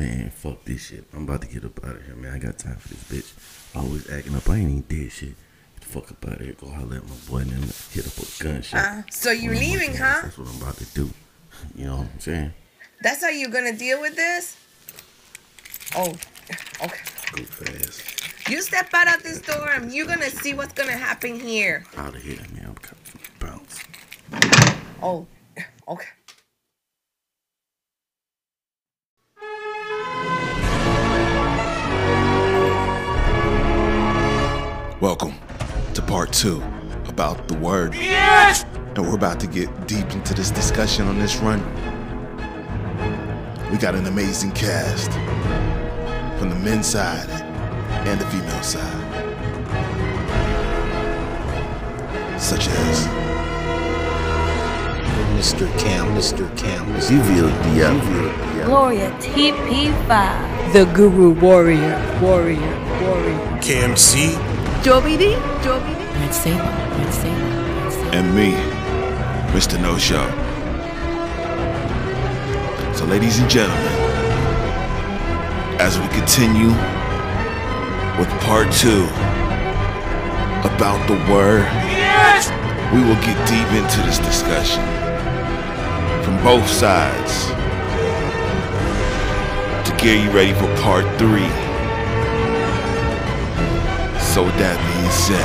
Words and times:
Man, 0.00 0.30
fuck 0.30 0.64
this 0.64 0.86
shit. 0.86 1.04
I'm 1.12 1.24
about 1.24 1.42
to 1.42 1.46
get 1.46 1.62
up 1.62 1.84
out 1.84 1.96
of 1.96 2.06
here, 2.06 2.14
man. 2.14 2.32
I 2.32 2.38
got 2.38 2.58
time 2.58 2.76
for 2.76 2.88
this 2.88 3.04
bitch. 3.04 3.76
Always 3.76 4.08
acting 4.08 4.34
up. 4.34 4.48
I 4.48 4.56
ain't 4.56 4.70
even 4.70 4.80
dead 4.88 5.12
shit. 5.12 5.28
Get 5.28 5.80
the 5.80 5.86
fuck 5.88 6.10
up 6.10 6.26
out 6.26 6.40
of 6.40 6.40
here. 6.40 6.54
Go 6.58 6.68
holler 6.68 6.96
at 6.96 7.02
my 7.06 7.14
boy 7.28 7.38
and 7.40 7.50
then 7.50 7.60
hit 7.60 8.06
up 8.06 8.16
with 8.16 8.40
a 8.40 8.44
gunshot. 8.44 8.80
Uh, 8.80 9.02
so 9.10 9.30
you 9.30 9.50
leaving, 9.50 9.94
huh? 9.94 10.20
That's 10.22 10.38
what 10.38 10.48
I'm 10.48 10.62
about 10.62 10.78
to 10.78 10.86
do. 10.94 11.10
You 11.74 11.84
know 11.84 11.96
what 11.96 12.06
I'm 12.06 12.20
saying? 12.20 12.52
That's 13.02 13.22
how 13.22 13.28
you're 13.28 13.50
gonna 13.50 13.76
deal 13.76 14.00
with 14.00 14.16
this? 14.16 14.56
Oh, 15.94 16.08
okay. 16.82 17.04
Go 17.32 17.42
fast. 17.42 18.48
You 18.48 18.62
step 18.62 18.88
out 18.94 19.14
of 19.14 19.22
this 19.22 19.42
door 19.42 19.68
and 19.68 19.92
you're 19.92 20.06
gonna 20.06 20.30
see 20.30 20.54
what's 20.54 20.72
gonna 20.72 20.92
happen 20.92 21.38
here. 21.38 21.84
Out 21.98 22.14
of 22.14 22.22
here, 22.22 22.38
man. 22.54 22.68
I'm 22.68 22.74
coming 22.76 23.04
bounce. 23.38 23.84
Oh, 25.02 25.26
okay. 25.86 26.08
Welcome 35.00 35.32
to 35.94 36.02
part 36.02 36.30
two 36.30 36.62
about 37.06 37.48
the 37.48 37.54
word. 37.54 37.94
Yes! 37.94 38.66
And 38.94 38.98
we're 38.98 39.14
about 39.14 39.40
to 39.40 39.46
get 39.46 39.86
deep 39.86 40.10
into 40.10 40.34
this 40.34 40.50
discussion 40.50 41.06
on 41.06 41.18
this 41.18 41.36
run. 41.38 41.60
We 43.70 43.78
got 43.78 43.94
an 43.94 44.04
amazing 44.04 44.52
cast 44.52 45.10
from 46.38 46.50
the 46.50 46.56
men's 46.56 46.86
side 46.86 47.30
and 47.30 48.20
the 48.20 48.26
female 48.26 48.62
side. 48.62 49.00
Such 52.38 52.68
as 52.68 53.06
Mr. 55.38 55.66
Cam, 55.78 56.08
Mr. 56.14 56.46
Cam, 56.58 56.84
Mr. 56.88 57.12
Evil 57.12 57.48
Diablo. 57.72 58.66
Gloria 58.66 59.10
TP5. 59.12 60.72
The 60.74 60.84
Guru 60.92 61.30
Warrior, 61.40 62.18
Warrior, 62.20 63.00
Warrior. 63.00 63.58
Cam 63.62 63.96
C, 63.96 64.36
Joby 64.82 65.18
D, 65.18 65.34
Joby 65.62 65.92
D. 65.92 66.00
Red 66.16 66.32
Saber, 66.32 66.62
Red 66.62 67.12
Saber, 67.12 68.16
and 68.16 68.34
me, 68.34 68.52
Mr. 69.52 69.78
No 69.78 69.98
Show. 69.98 70.24
So, 72.94 73.04
ladies 73.04 73.40
and 73.40 73.50
gentlemen, 73.50 73.92
as 75.78 75.98
we 75.98 76.08
continue 76.08 76.70
with 78.18 78.30
part 78.40 78.72
two 78.72 79.04
about 80.64 81.06
the 81.08 81.18
word, 81.30 81.68
we 82.94 83.02
will 83.04 83.20
get 83.20 83.36
deep 83.46 83.68
into 83.76 84.00
this 84.06 84.18
discussion 84.18 84.82
from 86.24 86.42
both 86.42 86.66
sides 86.66 87.48
to 89.86 89.94
get 89.98 90.24
you 90.24 90.30
ready 90.30 90.54
for 90.54 90.74
part 90.80 91.04
three. 91.18 91.69
So, 94.40 94.46
with 94.46 94.56
that 94.56 94.80
being 94.88 95.10
said, 95.10 95.36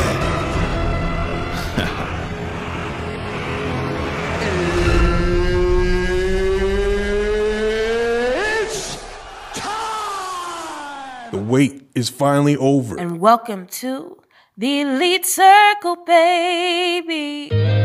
the 11.32 11.38
wait 11.38 11.90
is 11.94 12.08
finally 12.08 12.56
over. 12.56 12.98
And 12.98 13.20
welcome 13.20 13.68
to 13.82 14.18
the 14.56 14.80
Elite 14.80 15.26
Circle, 15.26 15.98
baby. 16.06 17.85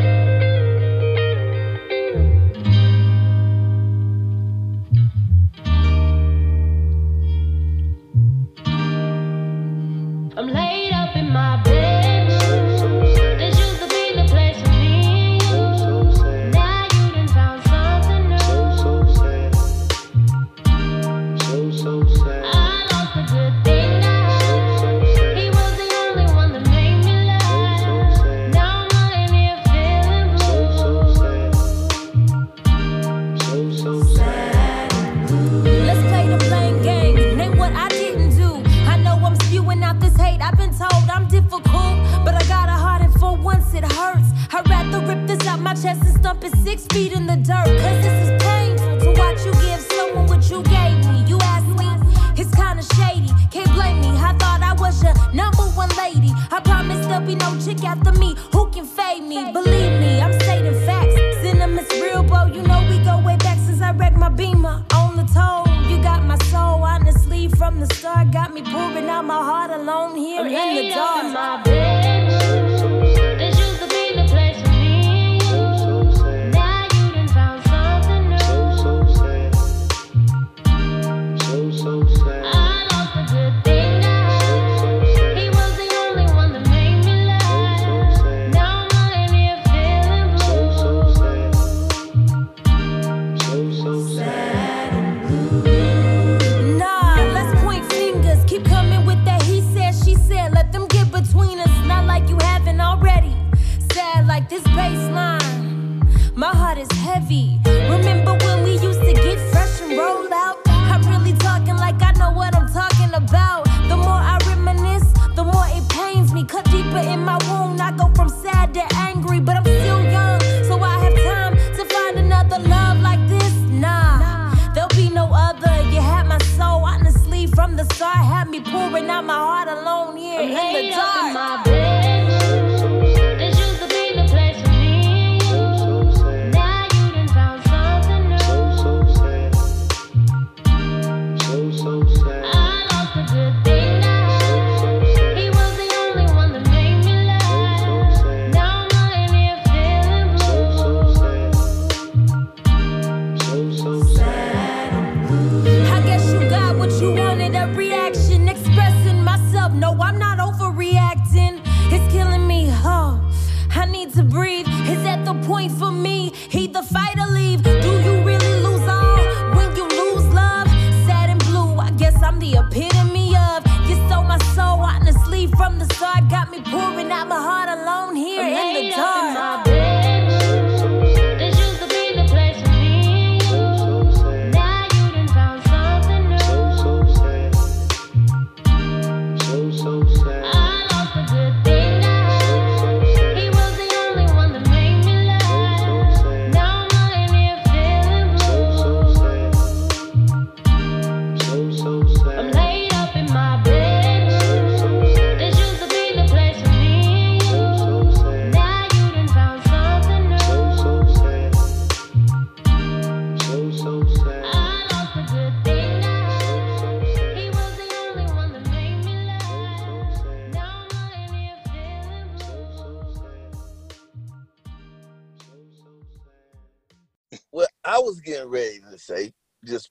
My 45.71 45.81
chest 45.81 46.03
and 46.03 46.17
stump 46.17 46.43
it 46.43 46.53
six 46.65 46.85
feet 46.87 47.13
in 47.13 47.27
the 47.27 47.37
dirt. 47.37 47.71
Cause 47.83 47.99
this 48.03 48.29
is 48.29 48.43
painful 48.43 48.99
to 48.99 49.11
watch 49.21 49.45
you 49.47 49.53
give 49.63 49.81
someone 49.81 50.27
what 50.27 50.43
you 50.51 50.65
gave 50.65 50.99
me. 51.07 51.23
You 51.31 51.39
asked 51.55 51.75
me, 51.79 51.89
it's 52.37 52.53
kinda 52.61 52.83
shady. 52.97 53.31
Can't 53.53 53.73
blame 53.75 54.01
me. 54.01 54.11
I 54.19 54.33
thought 54.41 54.63
I 54.63 54.73
was 54.73 55.01
your 55.01 55.15
number 55.33 55.63
one 55.83 55.91
lady. 55.97 56.33
I 56.51 56.59
promise 56.59 57.07
there'll 57.07 57.25
be 57.25 57.37
no 57.37 57.57
chick 57.65 57.85
after 57.85 58.11
me 58.19 58.35
who 58.53 58.69
can 58.71 58.85
fade 58.85 59.23
me. 59.23 59.53
Believe 59.53 59.95
me, 60.03 60.21
I'm 60.21 60.33
stating 60.41 60.75
facts. 60.87 61.15
Cinema's 61.41 61.89
real, 62.03 62.25
bro. 62.25 62.47
You 62.47 62.63
know 62.63 62.81
we 62.91 62.99
go 63.05 63.19
way 63.19 63.37
back 63.37 63.59
since 63.59 63.81
I 63.81 63.93
wrecked 63.93 64.17
my 64.17 64.29
beamer 64.29 64.85
on 64.95 65.15
the 65.15 65.27
toll. 65.37 65.63
You 65.89 66.03
got 66.03 66.25
my 66.25 66.39
soul, 66.51 66.83
honestly, 66.83 67.47
from 67.47 67.79
the 67.79 67.87
start. 67.95 68.33
Got 68.33 68.53
me 68.55 68.63
pouring 68.63 69.09
out 69.09 69.25
my 69.25 69.43
heart 69.51 69.71
alone 69.71 70.17
here 70.17 70.41
I'm 70.41 70.47
in 70.47 70.53
the 70.53 70.83
laid 70.83 70.93
up 70.95 71.25
in 71.25 71.33
dark. 71.33 72.00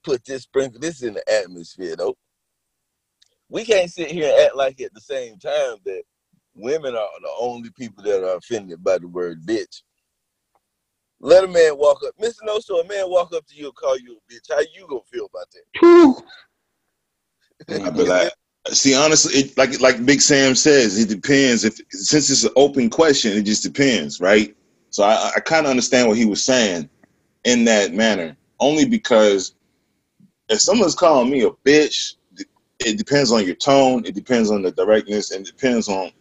Put 0.03 0.23
this 0.25 0.43
sprinkle 0.43 0.79
this 0.79 1.03
in 1.03 1.13
the 1.13 1.31
atmosphere 1.31 1.95
though. 1.95 2.15
We 3.49 3.65
can't 3.65 3.91
sit 3.91 4.11
here 4.11 4.31
and 4.31 4.45
act 4.45 4.55
like 4.55 4.79
at 4.81 4.93
the 4.93 5.01
same 5.01 5.37
time 5.39 5.77
that 5.85 6.03
women 6.55 6.95
are 6.95 7.07
the 7.21 7.31
only 7.39 7.71
people 7.71 8.03
that 8.03 8.23
are 8.23 8.37
offended 8.37 8.83
by 8.83 8.97
the 8.97 9.07
word 9.07 9.45
bitch. 9.45 9.81
Let 11.21 11.43
a 11.43 11.47
man 11.47 11.77
walk 11.77 12.01
up, 12.07 12.15
Mr. 12.21 12.39
No 12.43 12.59
So 12.59 12.79
a 12.79 12.87
man 12.87 13.09
walk 13.09 13.33
up 13.33 13.45
to 13.47 13.55
you 13.55 13.65
and 13.65 13.75
call 13.75 13.97
you 13.97 14.17
a 14.17 14.33
bitch. 14.33 14.49
How 14.49 14.59
you 14.59 14.87
gonna 14.87 15.01
feel 15.11 15.25
about 15.25 15.47
that? 15.51 16.23
Mm, 17.67 17.85
I 17.85 17.89
be 17.89 18.05
like, 18.05 18.31
see, 18.71 18.95
honestly, 18.95 19.33
it, 19.33 19.57
like 19.57 19.79
like 19.81 20.05
Big 20.05 20.21
Sam 20.21 20.55
says, 20.55 20.97
it 20.97 21.09
depends. 21.09 21.65
If 21.65 21.79
since 21.89 22.29
it's 22.29 22.45
an 22.45 22.51
open 22.55 22.89
question, 22.89 23.37
it 23.37 23.43
just 23.43 23.63
depends, 23.63 24.21
right? 24.21 24.55
So 24.91 25.03
I, 25.03 25.33
I 25.35 25.39
kind 25.41 25.65
of 25.65 25.71
understand 25.71 26.07
what 26.07 26.17
he 26.17 26.25
was 26.25 26.43
saying 26.43 26.89
in 27.43 27.65
that 27.65 27.93
manner, 27.93 28.35
only 28.59 28.85
because 28.85 29.55
if 30.49 30.61
someone's 30.61 30.95
calling 30.95 31.29
me 31.29 31.43
a 31.43 31.49
bitch, 31.49 32.15
it 32.79 32.97
depends 32.97 33.31
on 33.31 33.45
your 33.45 33.55
tone, 33.55 34.05
it 34.05 34.15
depends 34.15 34.51
on 34.51 34.61
the 34.61 34.71
directness, 34.71 35.31
and 35.31 35.47
it 35.47 35.55
depends 35.55 35.87
on 35.89 36.11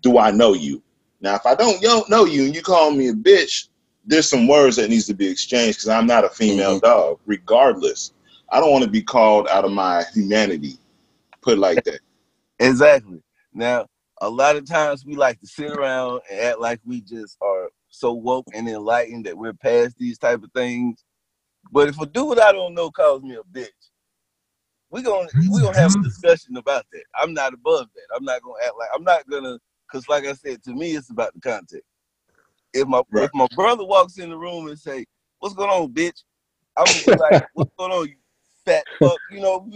do 0.00 0.18
I 0.18 0.30
know 0.30 0.52
you. 0.54 0.82
Now, 1.20 1.34
if 1.36 1.46
I 1.46 1.54
don't 1.54 2.10
know 2.10 2.24
you 2.24 2.44
and 2.44 2.54
you 2.54 2.62
call 2.62 2.90
me 2.90 3.08
a 3.08 3.14
bitch, 3.14 3.68
there's 4.04 4.28
some 4.28 4.46
words 4.46 4.76
that 4.76 4.88
needs 4.88 5.06
to 5.06 5.14
be 5.14 5.28
exchanged 5.28 5.78
because 5.78 5.88
I'm 5.88 6.06
not 6.06 6.24
a 6.24 6.28
female 6.28 6.76
mm-hmm. 6.76 6.86
dog. 6.86 7.18
Regardless, 7.26 8.12
I 8.50 8.60
don't 8.60 8.70
want 8.70 8.84
to 8.84 8.90
be 8.90 9.02
called 9.02 9.48
out 9.48 9.64
of 9.64 9.72
my 9.72 10.04
humanity. 10.14 10.78
Put 11.40 11.54
it 11.54 11.60
like 11.60 11.84
that. 11.84 12.00
Exactly. 12.58 13.22
Now, 13.52 13.84
a 14.22 14.30
lot 14.30 14.56
of 14.56 14.64
times 14.64 15.04
we 15.04 15.14
like 15.14 15.38
to 15.40 15.46
sit 15.46 15.70
around 15.72 16.22
and 16.30 16.40
act 16.40 16.58
like 16.58 16.80
we 16.86 17.02
just 17.02 17.36
are 17.42 17.68
so 17.90 18.14
woke 18.14 18.46
and 18.54 18.66
enlightened 18.66 19.26
that 19.26 19.36
we're 19.36 19.52
past 19.52 19.98
these 19.98 20.16
type 20.16 20.42
of 20.42 20.50
things. 20.52 21.04
But 21.72 21.88
if 21.88 22.00
a 22.00 22.06
dude 22.06 22.38
I 22.38 22.52
don't 22.52 22.74
know 22.74 22.90
calls 22.90 23.22
me 23.22 23.36
a 23.36 23.42
bitch, 23.42 23.68
we 24.90 25.02
gonna 25.02 25.28
we 25.50 25.60
gonna 25.60 25.76
have 25.76 25.92
a 25.92 25.94
mm-hmm. 25.94 26.02
discussion 26.02 26.56
about 26.56 26.84
that. 26.92 27.04
I'm 27.14 27.34
not 27.34 27.52
above 27.54 27.88
that. 27.94 28.16
I'm 28.16 28.24
not 28.24 28.42
gonna 28.42 28.64
act 28.64 28.74
like 28.78 28.88
I'm 28.94 29.04
not 29.04 29.28
gonna 29.28 29.58
because 29.86 30.08
like 30.08 30.24
I 30.24 30.32
said, 30.32 30.62
to 30.64 30.72
me 30.72 30.92
it's 30.92 31.10
about 31.10 31.34
the 31.34 31.40
context. 31.40 31.86
If 32.72 32.86
my 32.86 33.02
if 33.14 33.30
my 33.34 33.46
brother 33.54 33.84
walks 33.84 34.18
in 34.18 34.30
the 34.30 34.36
room 34.36 34.68
and 34.68 34.78
say, 34.78 35.06
"What's 35.38 35.54
going 35.54 35.70
on, 35.70 35.92
bitch?" 35.92 36.22
I'm 36.76 36.84
gonna 36.84 37.04
be 37.04 37.14
like, 37.16 37.46
"What's 37.54 37.70
going 37.78 37.92
on, 37.92 38.08
you 38.08 38.16
fat 38.64 38.84
fuck?" 39.00 39.18
You 39.30 39.40
know, 39.40 39.68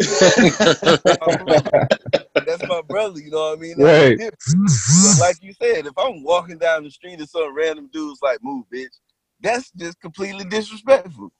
that's 2.47 2.67
my 2.69 2.83
brother. 2.83 3.21
You 3.21 3.31
know 3.31 3.51
what 3.51 3.59
I 3.59 3.61
mean? 3.61 3.77
Right. 3.79 4.19
But 4.19 5.19
like 5.19 5.43
you 5.43 5.53
said, 5.55 5.87
if 5.87 5.95
I'm 5.97 6.23
walking 6.23 6.59
down 6.59 6.85
the 6.85 6.91
street 6.91 7.19
and 7.19 7.29
some 7.29 7.55
random 7.55 7.89
dude's 7.93 8.21
like, 8.23 8.39
"Move, 8.43 8.67
bitch," 8.73 8.99
that's 9.41 9.71
just 9.73 10.01
completely 10.01 10.45
disrespectful. 10.45 11.33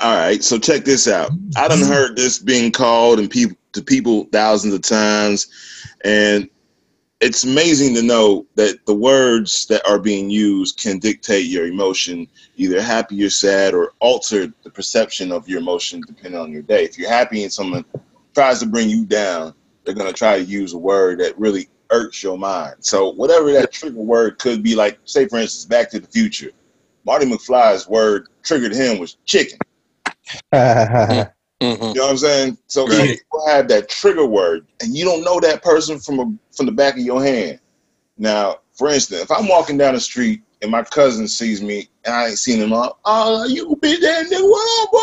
All 0.00 0.16
right, 0.16 0.42
so 0.42 0.58
check 0.58 0.84
this 0.84 1.06
out. 1.06 1.30
I 1.56 1.68
done 1.68 1.82
heard 1.82 2.16
this 2.16 2.38
being 2.38 2.72
called 2.72 3.18
and 3.18 3.30
people 3.30 3.56
to 3.72 3.82
people 3.82 4.24
thousands 4.32 4.74
of 4.74 4.82
times, 4.82 5.48
and 6.04 6.48
it's 7.20 7.44
amazing 7.44 7.94
to 7.94 8.02
know 8.02 8.46
that 8.56 8.84
the 8.86 8.94
words 8.94 9.66
that 9.66 9.86
are 9.86 9.98
being 9.98 10.30
used 10.30 10.80
can 10.80 10.98
dictate 10.98 11.46
your 11.46 11.66
emotion, 11.66 12.26
either 12.56 12.82
happy 12.82 13.22
or 13.22 13.30
sad, 13.30 13.74
or 13.74 13.92
alter 14.00 14.52
the 14.62 14.70
perception 14.70 15.30
of 15.30 15.48
your 15.48 15.60
emotion 15.60 16.02
depending 16.06 16.40
on 16.40 16.50
your 16.50 16.62
day. 16.62 16.84
If 16.84 16.98
you're 16.98 17.08
happy 17.08 17.42
and 17.42 17.52
someone 17.52 17.84
tries 18.34 18.60
to 18.60 18.66
bring 18.66 18.88
you 18.88 19.04
down, 19.04 19.54
they're 19.84 19.94
gonna 19.94 20.12
try 20.12 20.38
to 20.38 20.44
use 20.44 20.72
a 20.72 20.78
word 20.78 21.20
that 21.20 21.38
really 21.38 21.68
irks 21.90 22.22
your 22.22 22.38
mind. 22.38 22.76
So 22.80 23.12
whatever 23.12 23.52
that 23.52 23.72
trigger 23.72 24.00
word 24.00 24.38
could 24.38 24.62
be, 24.62 24.74
like 24.74 24.98
say 25.04 25.28
for 25.28 25.38
instance, 25.38 25.66
Back 25.66 25.90
to 25.90 26.00
the 26.00 26.08
Future. 26.08 26.50
Marty 27.04 27.26
McFly's 27.26 27.88
word 27.88 28.28
triggered 28.42 28.72
him 28.72 28.98
was 28.98 29.16
chicken. 29.26 29.58
Mm-hmm. 30.52 31.30
You 31.62 31.76
know 31.76 31.90
what 31.92 32.10
I'm 32.10 32.16
saying? 32.16 32.58
So 32.66 32.88
some 32.88 33.06
people 33.06 33.46
have 33.46 33.68
that 33.68 33.88
trigger 33.88 34.26
word, 34.26 34.66
and 34.80 34.96
you 34.96 35.04
don't 35.04 35.22
know 35.22 35.38
that 35.38 35.62
person 35.62 36.00
from 36.00 36.18
a, 36.18 36.34
from 36.50 36.66
the 36.66 36.72
back 36.72 36.94
of 36.94 37.02
your 37.02 37.22
hand. 37.22 37.60
Now, 38.18 38.56
for 38.72 38.88
instance, 38.88 39.22
if 39.22 39.30
I'm 39.30 39.46
walking 39.46 39.78
down 39.78 39.94
the 39.94 40.00
street 40.00 40.42
and 40.60 40.72
my 40.72 40.82
cousin 40.82 41.28
sees 41.28 41.62
me 41.62 41.88
and 42.04 42.14
I 42.14 42.28
ain't 42.28 42.38
seen 42.38 42.60
him 42.60 42.72
up, 42.72 42.98
oh, 43.04 43.44
you 43.44 43.76
bitch 43.76 44.00
that 44.00 44.26
nigga, 44.26 44.42
what 44.42 44.82
up, 44.82 44.90
boy? 44.90 44.98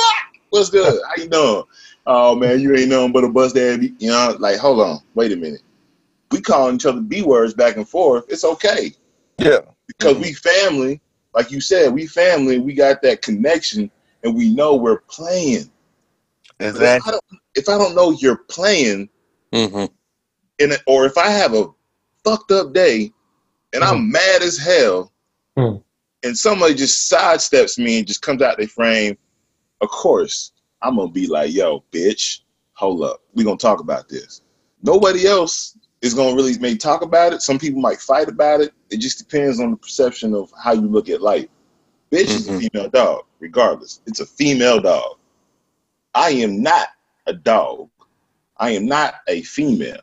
What's 0.50 0.70
good? 0.70 1.02
How 1.08 1.22
you 1.22 1.30
doing? 1.30 1.64
Oh 2.06 2.36
man, 2.36 2.60
you 2.60 2.76
ain't 2.76 2.90
nothing 2.90 3.12
but 3.12 3.24
a 3.24 3.30
bust 3.30 3.56
ass. 3.56 3.80
You 4.00 4.10
know, 4.10 4.36
like 4.40 4.58
hold 4.58 4.80
on, 4.80 5.00
wait 5.14 5.32
a 5.32 5.36
minute. 5.36 5.62
We 6.32 6.42
calling 6.42 6.76
each 6.76 6.86
other 6.86 7.02
b 7.02 7.22
words 7.22 7.54
back 7.54 7.78
and 7.78 7.88
forth. 7.88 8.26
It's 8.30 8.44
okay. 8.44 8.94
Yeah, 9.38 9.60
because 9.88 10.14
mm-hmm. 10.14 10.24
we 10.24 10.34
family. 10.34 11.02
Like 11.36 11.52
you 11.52 11.62
said, 11.62 11.94
we 11.94 12.08
family. 12.08 12.58
We 12.58 12.74
got 12.74 13.04
that 13.04 13.22
connection, 13.22 13.92
and 14.24 14.36
we 14.36 14.54
know 14.54 14.76
we're 14.76 15.02
playing. 15.02 15.70
But 16.58 16.76
if 16.76 17.08
I 17.08 17.12
don't, 17.12 17.24
if 17.56 17.70
I 17.70 17.78
don't 17.78 17.96
know 17.96 18.12
you're 18.12 18.38
playing, 18.50 19.10
mm-hmm. 19.54 19.94
in 20.60 20.72
it, 20.72 20.82
or 20.88 21.06
if 21.06 21.18
I 21.18 21.30
have 21.30 21.54
a 21.54 21.68
fucked 22.24 22.52
up 22.52 22.74
day 22.74 23.12
and 23.74 23.84
I'm 23.84 23.98
mm-hmm. 23.98 24.12
mad 24.12 24.42
as 24.42 24.58
hell, 24.58 25.12
hmm. 25.56 25.78
and 26.24 26.38
somebody 26.38 26.74
just 26.74 27.12
sidesteps 27.12 27.78
me 27.78 28.00
and 28.00 28.08
just 28.08 28.22
comes 28.22 28.42
out 28.42 28.58
their 28.58 28.68
frame, 28.68 29.18
of 29.82 29.90
course 29.90 30.52
I'm 30.82 30.96
gonna 30.98 31.12
be 31.12 31.28
like, 31.28 31.54
"Yo, 31.54 31.84
bitch, 31.92 32.42
hold 32.74 33.04
up, 33.04 33.22
we 33.34 33.44
gonna 33.44 33.58
talk 33.58 33.80
about 33.80 34.10
this." 34.10 34.42
Nobody 34.82 35.28
else 35.28 35.78
is 36.02 36.14
gonna 36.14 36.36
really 36.36 36.58
may 36.60 36.76
talk 36.76 37.02
about 37.02 37.34
it. 37.34 37.42
Some 37.42 37.60
people 37.60 37.82
might 37.82 38.00
fight 38.00 38.30
about 38.30 38.62
it. 38.62 38.74
It 38.90 38.98
just 38.98 39.18
depends 39.18 39.60
on 39.60 39.72
the 39.72 39.78
perception 39.78 40.34
of 40.34 40.52
how 40.62 40.74
you 40.74 40.88
look 40.88 41.10
at 41.10 41.22
life. 41.22 41.48
Bitch 42.12 42.36
is 42.36 42.48
a 42.48 42.54
female 42.54 42.90
dog, 42.90 43.24
regardless. 43.40 44.02
It's 44.08 44.22
a 44.22 44.26
female 44.28 44.82
dog. 44.82 45.18
I 46.16 46.32
am 46.32 46.64
not 46.64 46.90
a 47.28 47.34
dog. 47.34 47.90
I 48.58 48.72
am 48.72 48.88
not 48.88 49.16
a 49.28 49.42
female. 49.44 50.02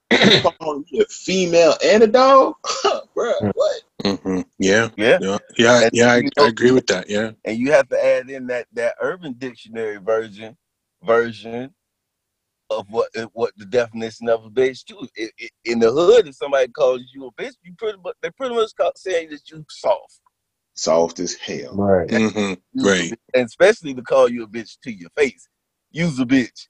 Calling 0.60 0.84
me 0.92 1.00
a 1.00 1.06
female 1.06 1.74
and 1.84 2.02
a 2.04 2.06
dog, 2.08 2.54
Bruh, 3.16 3.34
What? 3.52 3.82
Mm-hmm. 4.04 4.42
Yeah. 4.58 4.90
Yeah. 4.96 5.18
Yeah. 5.18 5.38
Yeah. 5.58 5.82
And 5.82 5.92
Yeah. 5.92 6.12
I, 6.12 6.24
I 6.38 6.46
agree 6.48 6.72
with 6.72 6.86
that. 6.88 7.10
Yeah. 7.10 7.32
and 7.44 7.58
you 7.58 7.72
have 7.72 7.88
to 7.90 8.04
add 8.04 8.30
in 8.30 8.48
that 8.48 8.68
that 8.74 8.96
urban 9.02 9.34
dictionary 9.34 9.98
version 9.98 10.56
version 11.04 11.74
of 12.70 12.86
what 12.90 13.10
what 13.34 13.52
the 13.58 13.66
definition 13.66 14.28
of 14.28 14.44
a 14.44 14.50
bitch 14.50 14.84
too. 14.84 15.08
I- 15.18 15.30
I- 15.40 15.50
in 15.64 15.80
the 15.80 15.92
hood, 15.92 16.28
if 16.28 16.36
somebody 16.36 16.68
calls 16.72 17.02
you 17.14 17.26
a 17.26 17.32
bitch, 17.42 17.54
you 17.64 17.74
pretty 17.78 17.98
much 18.04 18.16
they 18.22 18.30
pretty 18.30 18.54
much 18.56 18.72
call, 18.76 18.92
saying 18.96 19.30
that 19.30 19.50
you 19.50 19.64
soft, 19.70 20.20
Soft 20.74 21.20
as 21.20 21.34
hell. 21.34 21.74
Right. 21.74 22.08
Mm-hmm. 22.08 22.84
Right. 22.84 23.14
and 23.34 23.46
especially 23.46 23.94
to 23.94 24.02
call 24.02 24.28
you 24.28 24.44
a 24.44 24.48
bitch 24.48 24.78
to 24.84 24.92
your 24.92 25.10
face. 25.16 25.48
Use 25.92 26.18
a 26.18 26.24
bitch. 26.24 26.68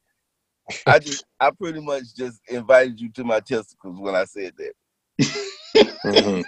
I 0.87 0.99
just 0.99 1.25
I 1.41 1.51
pretty 1.51 1.81
much 1.81 2.15
just 2.17 2.41
invited 2.49 3.01
you 3.01 3.11
to 3.13 3.25
my 3.25 3.41
testicles 3.41 4.01
when 4.01 4.15
I 4.15 4.25
said 4.25 4.55
that. 4.59 4.73
Mm-hmm. 6.05 6.43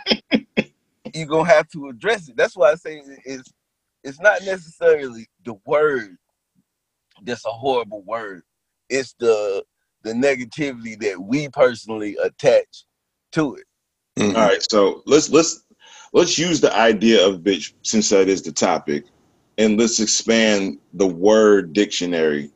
You're 1.15 1.27
gonna 1.27 1.49
have 1.49 1.69
to 1.71 1.89
address 1.89 2.29
it. 2.29 2.37
That's 2.37 2.57
why 2.57 2.73
I 2.73 2.75
say 2.77 3.03
it's 3.25 3.53
it's 4.05 4.21
not 4.21 4.43
necessarily 4.45 5.29
the 5.45 5.55
word 5.67 6.17
that's 7.23 7.47
a 7.47 7.51
horrible 7.51 8.03
word. 8.03 8.43
It's 8.89 9.15
the 9.19 9.65
the 10.03 10.13
negativity 10.13 10.99
that 11.01 11.21
we 11.21 11.49
personally 11.49 12.17
attach 12.23 12.85
to 13.33 13.57
it. 13.57 13.65
Mm-hmm. 14.19 14.37
All 14.37 14.43
right, 14.47 14.65
so 14.71 15.03
let's 15.07 15.31
let's 15.31 15.65
let's 16.13 16.39
use 16.39 16.61
the 16.61 16.75
idea 16.77 17.27
of 17.27 17.41
bitch 17.41 17.73
since 17.83 18.09
that 18.11 18.29
is 18.29 18.43
the 18.43 18.53
topic, 18.53 19.05
and 19.59 19.79
let's 19.79 20.01
expand 20.01 20.79
the 20.95 21.07
word 21.07 21.73
dictionary. 21.73 22.51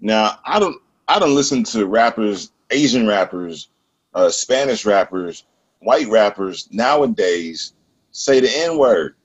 Now, 0.00 0.38
I 0.44 0.58
don't 0.58 0.80
I 1.08 1.18
don't 1.18 1.34
listen 1.34 1.64
to 1.64 1.86
rappers, 1.86 2.52
Asian 2.70 3.06
rappers, 3.06 3.68
uh, 4.14 4.30
Spanish 4.30 4.84
rappers, 4.84 5.44
white 5.80 6.08
rappers 6.08 6.68
nowadays 6.72 7.74
say 8.12 8.40
the 8.40 8.50
N 8.50 8.78
word. 8.78 9.16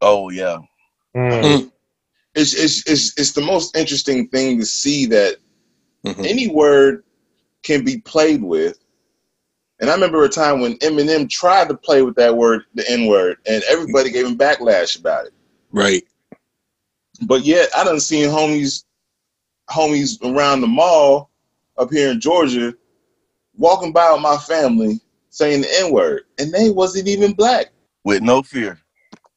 Oh 0.00 0.30
yeah. 0.30 0.58
Mm. 1.16 1.70
It's, 2.34 2.54
it's 2.54 2.88
it's 2.88 3.18
it's 3.18 3.32
the 3.32 3.40
most 3.42 3.76
interesting 3.76 4.28
thing 4.28 4.58
to 4.60 4.66
see 4.66 5.06
that 5.06 5.36
Mm-hmm. 6.06 6.24
any 6.24 6.48
word 6.48 7.04
can 7.62 7.84
be 7.84 7.98
played 7.98 8.42
with. 8.42 8.78
And 9.80 9.90
I 9.90 9.94
remember 9.94 10.22
a 10.24 10.28
time 10.28 10.60
when 10.60 10.76
Eminem 10.78 11.28
tried 11.28 11.68
to 11.68 11.74
play 11.76 12.02
with 12.02 12.14
that 12.16 12.36
word, 12.36 12.64
the 12.74 12.88
N 12.90 13.06
word, 13.06 13.38
and 13.46 13.62
everybody 13.68 14.10
gave 14.10 14.26
him 14.26 14.36
backlash 14.36 14.98
about 14.98 15.26
it. 15.26 15.32
Right. 15.72 16.02
But 17.26 17.44
yet, 17.44 17.70
I 17.76 17.84
done 17.84 18.00
seen 18.00 18.28
homies, 18.28 18.84
homies 19.70 20.22
around 20.24 20.60
the 20.60 20.66
mall 20.66 21.30
up 21.78 21.90
here 21.90 22.10
in 22.10 22.20
Georgia, 22.20 22.74
walking 23.56 23.92
by 23.92 24.12
with 24.12 24.22
my 24.22 24.36
family 24.36 25.00
saying 25.30 25.62
the 25.62 25.80
N 25.80 25.92
word, 25.92 26.22
and 26.38 26.52
they 26.52 26.70
wasn't 26.70 27.08
even 27.08 27.32
black 27.32 27.66
With 28.04 28.22
no 28.22 28.42
fear. 28.42 28.78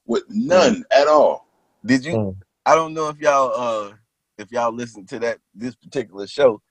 with 0.06 0.24
none 0.30 0.84
at 0.92 1.08
all. 1.08 1.48
Did 1.86 2.06
you 2.06 2.36
I 2.66 2.76
don't 2.76 2.94
know 2.94 3.10
if 3.10 3.20
y'all 3.20 3.54
uh 3.56 3.94
if 4.38 4.52
y'all 4.52 4.74
listen 4.74 5.06
to 5.08 5.20
that 5.20 5.40
this 5.56 5.76
particular 5.76 6.28
show, 6.28 6.62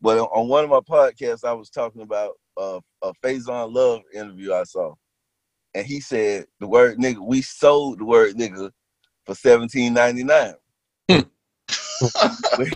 but 0.00 0.18
on- 0.18 0.28
on 0.28 0.48
one 0.48 0.64
of 0.64 0.70
my 0.70 0.80
podcasts 0.80 1.44
I 1.44 1.52
was 1.52 1.70
talking 1.70 2.02
about 2.02 2.34
uh, 2.58 2.80
a 3.02 3.12
Faizon 3.24 3.72
Love 3.74 4.02
interview 4.14 4.54
I 4.54 4.64
saw. 4.64 4.94
And 5.74 5.86
he 5.86 6.00
said 6.00 6.46
the 6.60 6.68
word 6.68 6.98
nigga, 6.98 7.18
we 7.26 7.42
sold 7.42 8.00
the 8.00 8.04
word 8.04 8.36
nigga 8.36 8.70
for 9.26 9.34
seventeen 9.34 9.94
ninety 9.94 10.24
nine. 10.24 10.54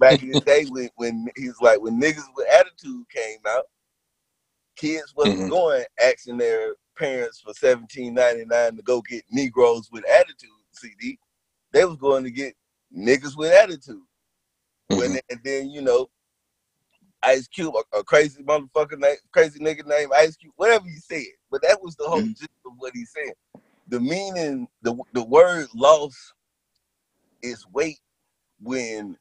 Back 0.00 0.22
in 0.22 0.30
the 0.30 0.38
day 0.46 0.64
when 0.66 0.90
when 0.96 1.28
he's 1.36 1.60
like 1.60 1.80
when 1.80 2.00
niggas 2.00 2.24
with 2.36 2.48
attitude 2.52 3.04
came 3.14 3.38
out, 3.48 3.66
kids 4.76 5.14
wasn't 5.16 5.40
Mhm. 5.40 5.48
going 5.48 5.84
asking 6.02 6.38
their 6.38 6.74
parents 6.98 7.40
for 7.40 7.54
seventeen 7.54 8.14
ninety 8.14 8.44
nine 8.46 8.76
to 8.76 8.82
go 8.82 9.02
get 9.02 9.24
Negroes 9.30 9.90
with 9.92 10.04
attitude 10.08 10.50
CD. 10.72 11.18
They 11.72 11.84
was 11.84 11.96
going 11.98 12.24
to 12.24 12.30
get 12.30 12.54
niggas 12.96 13.36
with 13.36 13.52
attitude. 13.52 14.02
When 14.92 15.14
Mhm. 15.14 15.20
and 15.30 15.40
then 15.44 15.70
you 15.70 15.82
know, 15.82 16.08
Ice 17.24 17.48
Cube, 17.48 17.74
a, 17.94 17.98
a 17.98 18.04
crazy 18.04 18.42
motherfucker 18.44 18.98
name, 18.98 19.16
crazy 19.32 19.60
nigga 19.60 19.86
named 19.86 20.12
Ice 20.16 20.36
Cube, 20.36 20.54
whatever 20.56 20.86
he 20.86 20.96
said. 20.96 21.26
But 21.50 21.62
that 21.62 21.82
was 21.82 21.96
the 21.96 22.08
whole 22.08 22.20
Mhm. 22.22 22.38
gist 22.38 22.50
of 22.66 22.72
what 22.78 22.94
he 22.94 23.04
said. 23.06 23.34
The 23.88 24.00
meaning, 24.00 24.68
the 24.82 24.96
the 25.12 25.24
word 25.24 25.68
lost 25.74 26.18
is 27.42 27.66
weight 27.72 28.00
when 28.60 29.16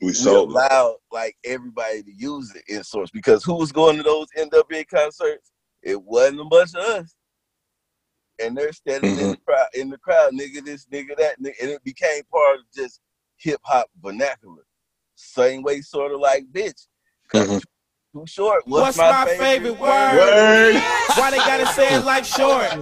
We 0.00 0.08
we 0.08 0.14
allowed 0.34 0.96
like 1.12 1.36
everybody 1.44 2.02
to 2.04 2.12
use 2.14 2.54
it 2.54 2.64
in 2.68 2.84
source 2.84 3.10
because 3.10 3.44
who 3.44 3.54
was 3.56 3.72
going 3.72 3.96
to 3.98 4.02
those 4.04 4.28
NWA 4.38 4.86
concerts? 4.88 5.52
It 5.82 6.02
wasn't 6.02 6.40
a 6.42 6.44
bunch 6.46 6.74
of 6.74 6.82
us. 6.84 7.14
And 8.40 8.56
they're 8.56 8.72
standing 8.72 9.18
in 9.18 9.30
the 9.30 9.38
crowd 9.46 9.66
in 9.74 9.90
the 9.90 9.98
crowd, 9.98 10.32
nigga 10.34 10.64
this, 10.64 10.86
nigga 10.86 11.16
that, 11.18 11.40
nigga, 11.40 11.54
and 11.62 11.70
it 11.72 11.84
became 11.84 12.22
part 12.32 12.58
of 12.60 12.64
just 12.74 13.00
hip 13.38 13.60
hop 13.64 13.88
vernacular. 14.02 14.64
Same 15.16 15.62
way, 15.62 15.80
sort 15.80 16.12
of 16.12 16.20
like 16.20 16.44
bitch. 16.52 16.86
'Cause 17.28 17.48
Mhm. 17.48 17.62
Too 18.12 18.26
short. 18.26 18.62
What's, 18.66 18.96
What's 18.96 19.12
my 19.12 19.26
favorite 19.38 19.78
word? 19.78 20.18
Word. 20.18 20.74
Why 21.16 21.30
they 21.32 21.38
gotta 21.38 21.66
say 21.66 21.94
it 21.96 22.04
like 22.04 22.24
short? 22.24 22.72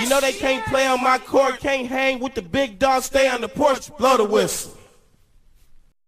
You 0.00 0.08
know 0.08 0.20
they 0.20 0.32
can't 0.34 0.64
play 0.66 0.86
on 0.86 1.02
my 1.02 1.18
court, 1.18 1.58
can't 1.58 1.86
hang 1.88 2.18
with 2.20 2.34
the 2.34 2.42
big 2.42 2.78
dog, 2.78 3.02
stay 3.02 3.28
on 3.28 3.40
the 3.40 3.48
porch, 3.48 3.90
blow 3.96 4.18
the 4.18 4.24
whistle. 4.24 4.76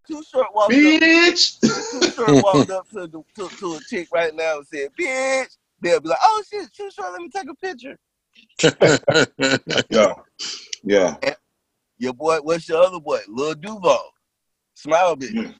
Too 0.07 0.23
short 0.31 0.49
walked 0.55 0.73
up. 0.75 0.79
Bitch. 0.79 1.61
Too 1.61 2.11
short 2.11 2.43
walked 2.45 2.71
up 2.71 2.89
to, 2.91 3.07
the, 3.07 3.23
to 3.37 3.49
to 3.49 3.75
a 3.77 3.81
chick 3.89 4.09
right 4.13 4.35
now 4.35 4.59
and 4.59 4.67
said, 4.67 4.89
"Bitch." 4.99 5.57
They'll 5.81 6.01
be 6.01 6.09
like, 6.11 6.19
"Oh 6.23 6.43
shit, 6.51 6.71
too 6.75 6.91
short. 6.91 7.13
Let 7.13 7.23
me 7.23 7.31
take 7.31 7.49
a 7.49 7.55
picture." 7.55 7.99
Yeah. 9.91 10.15
Yeah. 10.83 11.35
Your 11.99 12.13
boy, 12.15 12.39
what's 12.43 12.69
your 12.69 12.83
other 12.83 13.01
boy? 13.01 13.21
Lil 13.29 13.55
Duval. 13.55 14.13
Smile 14.81 15.17
bitch. 15.17 15.55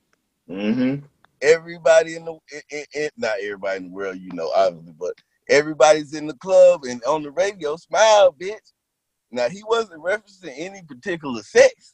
Mm-hmm. 0.49 1.05
Everybody 1.43 2.17
in 2.17 2.25
the 2.25 2.33
in, 2.53 2.61
in, 2.71 2.85
in- 2.95 3.11
not 3.19 3.35
everybody 3.43 3.77
in 3.79 3.85
the 3.85 3.91
world, 3.95 4.17
you 4.19 4.31
know, 4.33 4.51
obviously, 4.57 4.95
but 4.99 5.13
everybody's 5.51 6.15
in 6.15 6.27
the 6.27 6.35
club 6.35 6.85
and 6.85 7.03
on 7.05 7.23
the 7.23 7.31
radio, 7.31 7.77
smile 7.77 8.33
bitch. 8.41 8.73
Now 9.31 9.49
he 9.51 9.63
wasn't 9.69 10.03
referencing 10.03 10.55
any 10.57 10.83
particular 10.89 11.43
sex, 11.43 11.93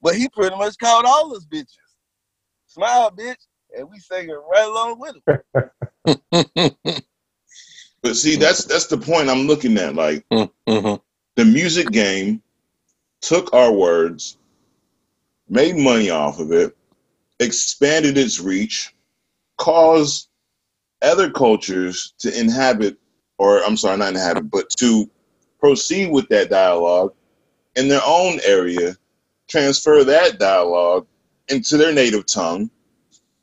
but 0.00 0.14
he 0.14 0.28
pretty 0.28 0.54
much 0.56 0.78
called 0.78 1.04
all 1.06 1.34
us 1.34 1.44
bitches. 1.44 1.76
Smile 2.66 3.10
bitch, 3.10 3.46
and 3.76 3.88
we 3.90 3.98
singing 3.98 4.40
right 4.50 4.68
along 4.68 5.00
with 5.00 5.16
him. 6.06 6.76
But 8.02 8.16
see, 8.16 8.34
that's 8.34 8.64
that's 8.64 8.86
the 8.88 8.98
point 8.98 9.28
I'm 9.28 9.46
looking 9.46 9.76
at. 9.78 9.94
Like 9.94 10.26
Mhm. 10.32 11.00
the 11.36 11.44
music 11.44 11.90
game 11.90 12.42
took 13.20 13.52
our 13.54 13.72
words, 13.72 14.38
made 15.48 15.76
money 15.76 16.10
off 16.10 16.38
of 16.38 16.52
it, 16.52 16.76
expanded 17.40 18.16
its 18.16 18.40
reach, 18.40 18.94
caused 19.58 20.28
other 21.02 21.30
cultures 21.30 22.14
to 22.18 22.38
inhabit, 22.38 22.96
or 23.38 23.62
I'm 23.64 23.76
sorry, 23.76 23.98
not 23.98 24.14
inhabit, 24.14 24.50
but 24.50 24.70
to 24.78 25.10
proceed 25.60 26.10
with 26.10 26.28
that 26.28 26.50
dialogue 26.50 27.12
in 27.76 27.88
their 27.88 28.02
own 28.06 28.38
area, 28.44 28.96
transfer 29.48 30.04
that 30.04 30.38
dialogue 30.38 31.06
into 31.48 31.76
their 31.76 31.92
native 31.92 32.26
tongue. 32.26 32.70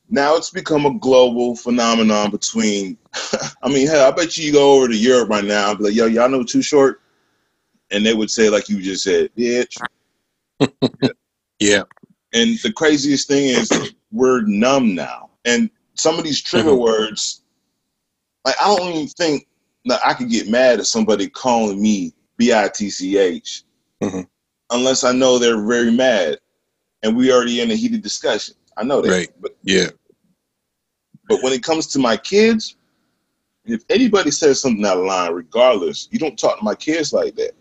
Now 0.09 0.35
it's 0.35 0.49
become 0.49 0.85
a 0.85 0.97
global 0.97 1.55
phenomenon 1.55 2.31
between, 2.31 2.97
I 3.63 3.69
mean, 3.69 3.87
hell, 3.87 4.07
I 4.07 4.11
bet 4.11 4.37
you 4.37 4.45
you 4.45 4.53
go 4.53 4.73
over 4.75 4.87
to 4.87 4.97
Europe 4.97 5.29
right 5.29 5.43
now 5.43 5.69
and 5.69 5.77
be 5.77 5.85
like, 5.85 5.93
yo, 5.93 6.07
y'all 6.07 6.29
know 6.29 6.43
Too 6.43 6.61
Short? 6.61 7.01
And 7.91 8.05
they 8.05 8.13
would 8.13 8.31
say, 8.31 8.49
like 8.49 8.69
you 8.69 8.81
just 8.81 9.03
said, 9.03 9.29
bitch. 9.37 9.77
yeah. 11.01 11.09
And 12.33 12.59
the 12.59 12.71
craziest 12.71 13.27
thing 13.27 13.47
is 13.47 13.69
we're 14.11 14.41
numb 14.41 14.95
now. 14.95 15.31
And 15.45 15.69
some 15.95 16.17
of 16.17 16.23
these 16.23 16.41
trigger 16.41 16.71
Mhm. 16.71 16.79
words, 16.79 17.41
like 18.45 18.55
I 18.61 18.75
don't 18.75 18.93
even 18.93 19.07
think 19.07 19.47
that 19.85 19.99
I 20.05 20.13
could 20.13 20.29
get 20.29 20.47
mad 20.49 20.79
at 20.79 20.87
somebody 20.87 21.27
calling 21.27 21.81
me 21.81 22.13
B-I-T-C-H 22.37 23.63
Mhm. 24.01 24.27
unless 24.69 25.03
I 25.03 25.11
know 25.11 25.37
they're 25.37 25.65
very 25.65 25.91
mad 25.91 26.39
and 27.03 27.15
we 27.15 27.31
already 27.31 27.61
in 27.61 27.71
a 27.71 27.75
heated 27.75 28.01
discussion. 28.01 28.55
I 28.77 28.83
know 28.83 29.01
that. 29.01 29.09
Right. 29.09 29.41
But 29.41 29.57
Yeah. 29.63 29.89
but 31.27 31.43
when 31.43 31.53
it 31.53 31.63
comes 31.63 31.87
to 31.87 31.99
my 31.99 32.17
kids, 32.17 32.75
if 33.65 33.83
anybody 33.89 34.31
says 34.31 34.61
something 34.61 34.85
out 34.85 34.97
of 34.97 35.05
line, 35.05 35.31
regardless, 35.33 36.07
you 36.11 36.19
don't 36.19 36.39
talk 36.39 36.57
to 36.57 36.63
my 36.63 36.75
kids 36.75 37.13
like 37.13 37.35
that. 37.35 37.51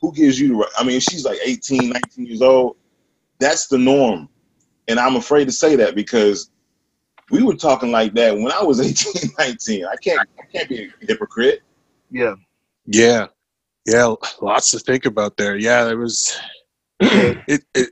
Who 0.00 0.12
gives 0.12 0.38
you 0.38 0.48
the 0.48 0.54
right? 0.54 0.70
I 0.78 0.84
mean, 0.84 1.00
she's 1.00 1.24
like 1.24 1.38
18, 1.44 1.90
19 1.90 2.26
years 2.26 2.42
old. 2.42 2.76
That's 3.40 3.66
the 3.66 3.78
norm. 3.78 4.28
And 4.88 5.00
I'm 5.00 5.16
afraid 5.16 5.46
to 5.46 5.52
say 5.52 5.76
that 5.76 5.94
because 5.94 6.50
we 7.30 7.42
were 7.42 7.54
talking 7.54 7.90
like 7.90 8.14
that 8.14 8.36
when 8.36 8.52
I 8.52 8.62
was 8.62 8.80
18, 9.14 9.32
19. 9.38 9.84
I 9.86 9.96
can't 9.96 10.20
I 10.38 10.46
can't 10.46 10.68
be 10.68 10.84
a 10.84 11.06
hypocrite. 11.06 11.62
Yeah. 12.10 12.34
Yeah. 12.86 13.26
Yeah. 13.86 14.14
Lots 14.40 14.70
to 14.72 14.78
think 14.78 15.06
about 15.06 15.36
there. 15.36 15.56
Yeah, 15.56 15.84
there 15.84 15.98
was 15.98 16.38
it, 17.00 17.38
it, 17.48 17.64
it 17.74 17.90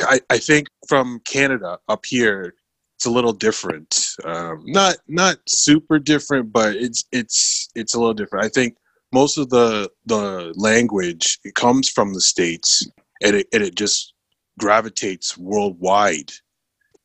I, 0.00 0.20
I 0.30 0.38
think 0.38 0.68
from 0.88 1.20
Canada 1.24 1.78
up 1.88 2.06
here 2.06 2.54
it's 2.96 3.06
a 3.06 3.10
little 3.10 3.32
different. 3.32 4.14
Um, 4.24 4.62
not 4.66 4.96
not 5.08 5.36
super 5.46 5.98
different, 5.98 6.52
but 6.52 6.76
it's 6.76 7.04
it's 7.12 7.68
it's 7.74 7.94
a 7.94 7.98
little 7.98 8.14
different. 8.14 8.44
I 8.46 8.48
think 8.48 8.76
most 9.12 9.36
of 9.36 9.50
the 9.50 9.90
the 10.06 10.52
language 10.56 11.38
it 11.44 11.54
comes 11.54 11.90
from 11.90 12.14
the 12.14 12.20
states 12.20 12.86
and 13.22 13.36
it, 13.36 13.46
and 13.52 13.62
it 13.62 13.74
just 13.74 14.13
gravitates 14.58 15.36
worldwide. 15.38 16.32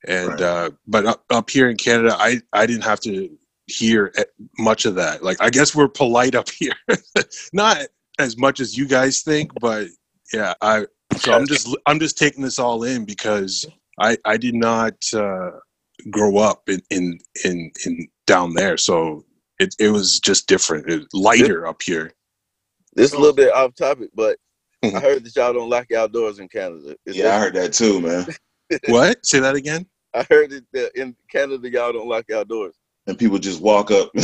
And 0.08 0.30
Right. 0.30 0.42
uh, 0.42 0.72
but 0.88 1.06
up, 1.06 1.24
up 1.30 1.50
here 1.50 1.70
in 1.70 1.78
Canada, 1.78 2.16
I 2.18 2.42
I 2.54 2.66
didn't 2.66 2.86
have 2.86 3.02
to 3.02 3.30
hear 3.68 4.14
much 4.58 4.86
of 4.86 4.96
that. 4.96 5.24
Like 5.24 5.38
I 5.42 5.50
guess 5.50 5.76
we're 5.76 5.90
polite 5.90 6.36
up 6.36 6.50
here, 6.60 6.74
not 7.54 7.88
as 8.20 8.38
much 8.38 8.60
as 8.60 8.78
you 8.78 8.88
guys 8.88 9.22
think, 9.22 9.52
but 9.60 9.88
yeah, 10.34 10.54
I 10.62 10.88
so 11.18 11.34
I'm 11.34 11.48
just 11.48 11.76
I'm 11.86 12.00
just 12.00 12.18
taking 12.18 12.44
this 12.44 12.60
all 12.60 12.84
in 12.84 13.06
because 13.06 13.66
I 14.00 14.18
I 14.26 14.38
did 14.38 14.56
not 14.56 14.96
uh, 15.14 15.52
grow 16.10 16.38
up 16.38 16.70
in 16.70 16.82
in 16.92 17.20
in, 17.46 17.72
in 17.86 18.08
down 18.28 18.54
there, 18.54 18.78
so 18.78 19.26
it 19.60 19.76
it 19.80 19.90
was 19.90 20.20
just 20.20 20.48
different, 20.48 20.90
it, 20.90 21.08
lighter 21.14 21.68
up 21.68 21.82
here. 21.84 22.14
This 22.94 23.08
is 23.12 23.14
a 23.14 23.20
little 23.20 23.36
bit 23.36 23.54
off 23.54 23.76
topic, 23.76 24.12
but. 24.16 24.38
I 24.84 24.88
heard 25.00 25.24
that 25.26 25.36
y'all 25.36 25.54
don't 25.54 25.70
lock 25.70 25.88
your 25.90 26.02
outdoors 26.02 26.40
in 26.40 26.48
Canada. 26.48 26.96
Is 27.06 27.18
Yeah, 27.18 27.36
I 27.36 27.40
heard 27.40 27.56
that 27.56 27.74
too, 27.74 28.02
man. 28.02 28.26
What? 28.88 29.26
Say 29.26 29.40
that 29.40 29.56
again. 29.56 29.86
I 30.14 30.26
heard 30.30 30.52
that 30.74 30.92
in 30.96 31.16
Canada 31.32 31.70
y'all 31.70 31.94
don't 31.94 32.08
lock 32.08 32.26
your 32.30 32.40
outdoors. 32.40 32.76
And 33.08 33.18
people 33.18 33.40
just 33.40 33.62
walk 33.62 33.92
up. 33.92 34.12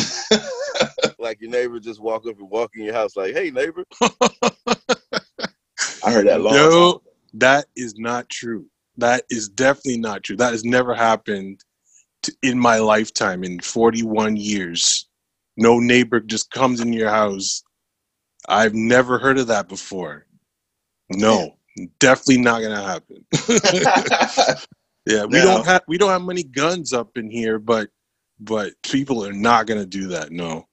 Like 1.17 1.41
your 1.41 1.49
neighbor 1.49 1.79
just 1.79 2.01
walk 2.01 2.27
up 2.27 2.37
and 2.39 2.49
walk 2.49 2.71
in 2.75 2.83
your 2.83 2.93
house 2.93 3.15
like, 3.15 3.33
"Hey 3.33 3.49
neighbor." 3.49 3.83
I 6.03 6.11
heard 6.11 6.27
that 6.27 6.41
long 6.41 6.53
No, 6.53 6.91
time. 6.93 6.99
that 7.35 7.65
is 7.75 7.95
not 7.97 8.29
true. 8.29 8.65
That 8.97 9.23
is 9.29 9.49
definitely 9.49 9.97
not 9.99 10.23
true. 10.23 10.35
That 10.35 10.51
has 10.51 10.63
never 10.63 10.93
happened 10.93 11.63
to, 12.23 12.35
in 12.43 12.59
my 12.59 12.77
lifetime 12.77 13.43
in 13.43 13.59
41 13.59 14.37
years. 14.37 15.07
No 15.57 15.79
neighbor 15.79 16.19
just 16.19 16.51
comes 16.51 16.81
in 16.81 16.93
your 16.93 17.09
house. 17.09 17.63
I've 18.47 18.73
never 18.75 19.17
heard 19.17 19.39
of 19.39 19.47
that 19.47 19.67
before. 19.67 20.24
No, 21.09 21.55
definitely 21.99 22.39
not 22.41 22.61
gonna 22.61 22.83
happen. 22.83 23.25
yeah, 25.05 25.25
we 25.25 25.37
Now- 25.39 25.45
don't 25.45 25.65
have 25.65 25.81
we 25.87 25.97
don't 25.97 26.09
have 26.09 26.23
many 26.23 26.43
guns 26.43 26.93
up 26.93 27.17
in 27.17 27.29
here, 27.29 27.59
but 27.59 27.89
but 28.39 28.73
people 28.83 29.25
are 29.25 29.33
not 29.33 29.67
gonna 29.67 29.85
do 29.85 30.07
that. 30.09 30.31
No. 30.31 30.67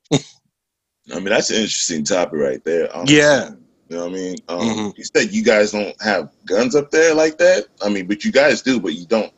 I 1.13 1.17
mean, 1.17 1.25
that's 1.25 1.51
an 1.51 1.57
interesting 1.57 2.05
topic 2.05 2.39
right 2.39 2.65
there. 2.65 2.95
Um, 2.97 3.05
Yeah. 3.09 3.51
You 3.89 3.97
know 3.99 4.05
what 4.05 4.13
I 4.13 4.15
mean? 4.15 4.37
Um, 4.49 4.59
Mhm. 4.61 4.99
You 4.99 5.05
said 5.05 5.33
you 5.33 5.43
guys 5.45 5.73
don't 5.73 6.01
have 6.01 6.31
guns 6.47 6.75
up 6.75 6.91
there 6.91 7.15
like 7.15 7.39
that. 7.39 7.67
I 7.83 7.89
mean, 7.89 8.07
but 8.07 8.25
you 8.25 8.33
guys 8.33 8.63
do, 8.63 8.81
but 8.81 8.95
you 8.95 9.05
don't. 9.07 9.33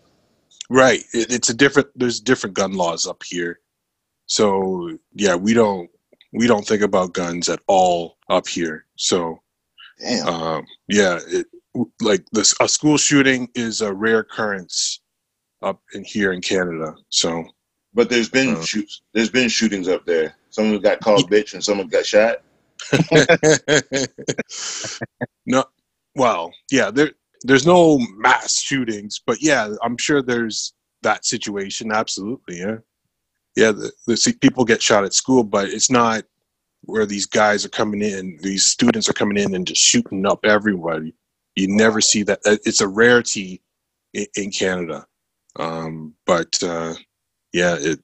Right. 0.71 1.03
It, 1.13 1.33
it's 1.33 1.49
a 1.51 1.55
different. 1.55 1.89
There's 1.97 2.21
different 2.21 2.55
gun 2.55 2.75
laws 2.75 3.07
up 3.07 3.23
here, 3.25 3.61
so 4.27 4.97
yeah, 5.15 5.35
we 5.35 5.55
don't 5.55 5.91
we 6.33 6.47
don't 6.47 6.67
think 6.67 6.83
about 6.83 7.15
guns 7.15 7.49
at 7.49 7.61
all 7.67 8.19
up 8.29 8.47
here. 8.47 8.87
So 8.97 9.41
Damn. 10.01 10.27
um, 10.29 10.67
yeah, 10.89 11.19
it, 11.29 11.47
like 12.01 12.25
this 12.33 12.55
a 12.61 12.69
school 12.69 12.97
shooting 12.97 13.49
is 13.55 13.81
a 13.81 13.93
rare 13.93 14.21
occurrence 14.21 15.01
up 15.63 15.81
in 15.95 16.05
here 16.05 16.33
in 16.33 16.41
Canada. 16.41 16.95
So 17.09 17.45
But 17.95 18.11
there's 18.11 18.29
been 18.29 18.57
Uh. 18.57 18.65
shoots. 18.65 19.03
There's 19.13 19.31
been 19.31 19.49
shootings 19.49 19.89
up 19.89 20.05
there. 20.05 20.37
Someone 20.51 20.81
got 20.81 21.01
called 21.01 21.31
bitch 21.31 21.55
and 21.55 21.65
someone 21.65 21.89
got 21.89 22.07
shot. 22.07 22.37
no, 25.47 25.65
well, 26.17 26.53
yeah, 26.71 26.91
there 26.91 27.13
there's 27.43 27.67
no 27.67 27.99
mass 28.17 28.61
shootings, 28.61 29.21
but 29.27 29.43
yeah, 29.43 29.69
I'm 29.83 29.97
sure 29.97 30.23
there's 30.23 30.75
that 31.03 31.25
situation. 31.25 31.93
Absolutely, 31.93 32.59
yeah, 32.59 32.77
yeah. 33.57 33.73
The, 33.73 33.93
the 34.07 34.17
see, 34.17 34.33
people 34.33 34.65
get 34.65 34.83
shot 34.83 35.05
at 35.05 35.15
school, 35.15 35.45
but 35.45 35.69
it's 35.69 35.91
not 35.91 36.25
where 36.87 37.07
these 37.07 37.27
guys 37.27 37.65
are 37.65 37.71
coming 37.71 38.03
in. 38.03 38.39
These 38.43 38.67
students 38.67 39.09
are 39.09 39.15
coming 39.15 39.39
in 39.39 39.55
and 39.55 39.67
just 39.67 39.83
shooting 39.83 40.27
up 40.27 40.41
everybody. 40.45 41.15
You 41.57 41.69
never 41.69 42.01
see 42.01 42.25
that. 42.25 42.41
It's 42.67 42.81
a 42.83 42.89
rarity 42.89 43.63
in, 44.15 44.27
in 44.37 44.51
Canada. 44.53 45.07
Um, 45.59 46.15
but 46.27 46.63
uh, 46.63 46.95
yeah, 47.53 47.77
it, 47.77 48.01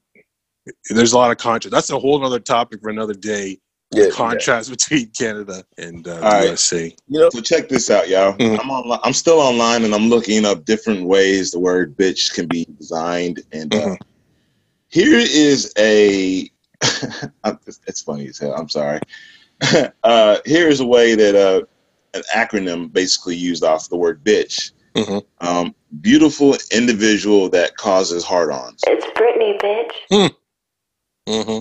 it- 0.65 0.95
there's 0.95 1.13
a 1.13 1.17
lot 1.17 1.31
of 1.31 1.37
contrast. 1.37 1.71
That's 1.73 1.89
a 1.91 1.99
whole 1.99 2.25
other 2.25 2.39
topic 2.39 2.81
for 2.81 2.89
another 2.89 3.15
day. 3.15 3.59
Yeah, 3.91 4.05
the 4.05 4.11
contrast 4.13 4.69
between 4.69 5.11
Canada 5.17 5.65
and 5.77 6.07
uh, 6.07 6.23
All 6.23 6.31
right. 6.33 6.45
USA. 6.49 6.95
So 7.31 7.41
check 7.41 7.69
this 7.69 7.89
out, 7.91 8.09
y'all. 8.09 8.35
I'm 8.59 8.71
on. 8.71 8.99
I'm 9.03 9.13
still 9.13 9.39
online, 9.39 9.83
and 9.85 9.95
I'm 9.95 10.09
looking 10.09 10.45
up 10.45 10.65
different 10.65 11.05
ways 11.07 11.51
the 11.51 11.59
word 11.59 11.97
"bitch" 11.97 12.33
can 12.33 12.47
be 12.47 12.65
designed. 12.79 13.41
And 13.51 13.75
uh, 13.75 13.97
here 14.89 15.17
is 15.19 15.73
a. 15.77 16.49
I'm- 17.43 17.59
it's 17.87 18.01
funny 18.01 18.27
as 18.27 18.37
hell. 18.37 18.53
I'm 18.53 18.69
sorry. 18.69 18.99
uh, 20.03 20.37
here 20.45 20.67
is 20.67 20.79
a 20.79 20.85
way 20.85 21.15
that 21.15 21.35
uh, 21.35 21.65
an 22.13 22.23
acronym 22.35 22.91
basically 22.91 23.35
used 23.35 23.63
off 23.63 23.89
the 23.89 23.97
word 23.97 24.23
"bitch." 24.23 24.71
Um, 25.39 25.73
beautiful 26.01 26.57
individual 26.71 27.49
that 27.49 27.77
causes 27.77 28.23
hard-ons. 28.23 28.81
It's 28.87 29.05
Brittany, 29.17 29.57
bitch. 29.61 30.33
Mm-hmm. 31.27 31.59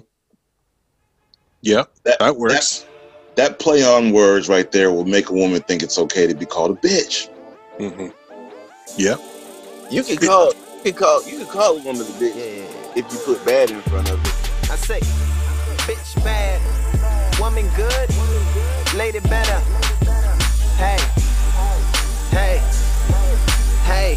Yeah, 1.63 1.85
that, 2.05 2.37
works. 2.37 2.81
That, 3.37 3.51
that 3.51 3.59
play 3.59 3.83
on 3.85 4.13
words 4.13 4.49
right 4.49 4.71
there 4.73 4.91
will 4.91 5.05
make 5.05 5.29
a 5.29 5.33
woman 5.33 5.61
think 5.63 5.83
it's 5.83 5.99
okay 5.99 6.27
to 6.27 6.35
be 6.35 6.47
called 6.47 6.73
a 6.73 6.81
bitch. 6.81 7.29
Mm-hmm. 7.79 8.09
Yeah. 8.97 9.17
You 9.91 10.03
can 10.03 10.17
call 10.17 10.53
you 10.85 10.93
can 10.93 10.95
call 10.95 11.23
you 11.27 11.39
can 11.39 11.47
call 11.47 11.77
a 11.77 11.83
woman 11.83 12.03
a 12.03 12.11
bitch 12.11 12.37
if 12.97 13.13
you 13.13 13.19
put 13.19 13.45
bad 13.45 13.71
in 13.71 13.81
front 13.83 14.11
of 14.11 14.25
it. 14.25 14.30
I 14.71 14.77
say, 14.77 15.01
bitch 15.81 16.15
bad, 16.23 16.61
woman 17.41 17.69
good, 17.75 18.09
lady 18.97 19.19
better. 19.19 19.59
Hey, 20.77 20.97
hey, 22.31 22.59
hey, 23.83 24.15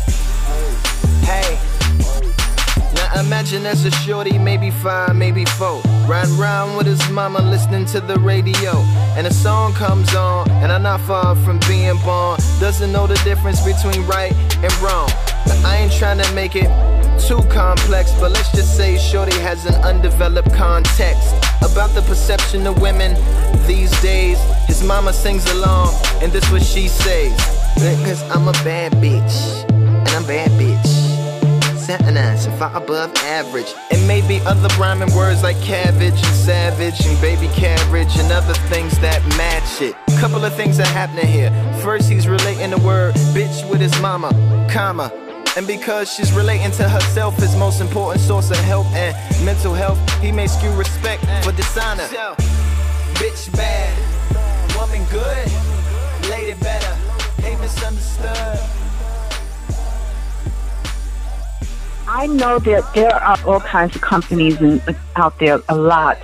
hey. 1.26 1.60
Now 2.94 3.20
imagine 3.20 3.66
as 3.66 3.84
a 3.86 3.90
shorty, 3.90 4.38
maybe 4.38 4.70
five, 4.70 5.16
maybe 5.16 5.44
four, 5.46 5.82
riding 6.06 6.40
around 6.40 6.78
with 6.78 6.86
his 6.86 7.10
mama, 7.10 7.40
listening 7.40 7.86
to 7.86 8.00
the 8.00 8.20
radio, 8.20 8.74
and 9.18 9.26
a 9.26 9.34
song 9.34 9.74
comes 9.74 10.14
on, 10.14 10.48
and 10.62 10.72
I'm 10.72 10.84
not 10.84 11.02
far 11.02 11.36
from 11.38 11.58
being 11.68 11.98
born. 12.06 12.40
Doesn't 12.60 12.92
know 12.92 13.08
the 13.08 13.20
difference 13.24 13.60
between 13.66 14.06
right 14.06 14.34
and 14.64 14.72
wrong. 14.84 15.10
Now, 15.48 15.70
I 15.70 15.78
ain't 15.78 15.94
trying 15.94 16.20
to 16.20 16.34
make 16.34 16.56
it 16.56 16.70
too 17.20 17.42
complex, 17.50 18.12
but 18.20 18.32
let's 18.32 18.52
just 18.52 18.76
say 18.76 18.98
Shorty 18.98 19.38
has 19.40 19.66
an 19.66 19.76
undeveloped 19.76 20.54
context 20.54 21.34
about 21.62 21.92
the 21.92 22.02
perception 22.02 22.68
of 22.68 22.82
women 22.82 23.16
these 23.66 23.92
days. 24.02 24.38
His 24.68 24.84
mama 24.84 25.14
sings 25.14 25.50
along, 25.52 25.94
and 26.22 26.32
this 26.32 26.50
what 26.52 26.62
she 26.62 26.88
says. 26.88 27.34
Cause 28.06 28.22
I'm 28.30 28.48
a 28.48 28.54
bad 28.64 28.92
bitch, 28.94 29.70
and 29.70 30.10
I'm 30.10 30.26
bad 30.26 30.52
bitch. 30.52 31.14
Sentence 31.78 32.46
and 32.46 32.58
far 32.58 32.76
above 32.76 33.14
average. 33.18 33.74
And 33.92 34.08
maybe 34.08 34.40
other 34.46 34.70
rhyming 34.80 35.14
words 35.14 35.44
like 35.44 35.60
cabbage 35.62 36.14
and 36.14 36.36
savage 36.36 37.06
and 37.06 37.20
baby 37.20 37.48
carriage 37.54 38.18
and 38.18 38.32
other 38.32 38.54
things 38.70 38.98
that 39.00 39.22
match 39.38 39.82
it. 39.82 39.96
Couple 40.20 40.46
of 40.46 40.54
things 40.56 40.80
are 40.80 40.88
happening 40.88 41.28
here. 41.28 41.52
First, 41.82 42.10
he's 42.10 42.28
relating 42.28 42.70
the 42.70 42.78
word 42.78 43.16
bitch 43.36 43.70
with 43.70 43.82
his 43.82 44.00
mama, 44.02 44.30
comma. 44.72 45.12
And 45.56 45.68
because 45.68 46.12
she's 46.12 46.32
relating 46.32 46.72
to 46.72 46.90
herself, 46.90 47.38
his 47.38 47.56
most 47.56 47.80
important 47.80 48.24
source 48.24 48.50
of 48.50 48.58
health 48.58 48.88
and 48.96 49.16
mental 49.46 49.72
health, 49.72 50.00
he 50.20 50.32
may 50.32 50.48
skew 50.48 50.72
respect 50.72 51.24
for 51.46 51.52
dishonor. 51.52 52.08
Bitch 53.22 53.56
bad, 53.56 54.76
woman 54.76 55.06
good, 55.12 55.52
lady 56.32 56.60
better, 56.60 56.98
ain't 57.44 57.62
misunderstood. 57.62 58.60
I 62.08 62.26
know 62.26 62.58
that 62.58 62.92
there 62.96 63.16
are 63.16 63.38
all 63.46 63.60
kinds 63.60 63.96
of 63.96 64.02
companies 64.02 64.60
in, 64.60 64.82
out 65.18 65.38
there. 65.38 65.62
A 65.70 65.76
lot 65.76 66.18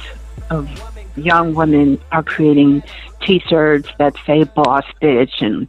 of 0.50 0.68
young 1.16 1.54
women 1.54 2.02
are 2.12 2.24
creating 2.24 2.82
T-shirts 3.22 3.90
that 4.00 4.16
say 4.26 4.46
"boss 4.46 4.86
bitch" 5.04 5.42
and 5.46 5.68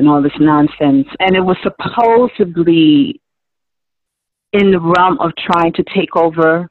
and 0.00 0.08
all 0.08 0.22
this 0.22 0.32
nonsense. 0.40 1.06
And 1.20 1.36
it 1.36 1.40
was 1.40 1.56
supposedly 1.62 3.20
in 4.52 4.72
the 4.72 4.80
realm 4.80 5.18
of 5.20 5.30
trying 5.36 5.72
to 5.74 5.84
take 5.94 6.16
over 6.16 6.68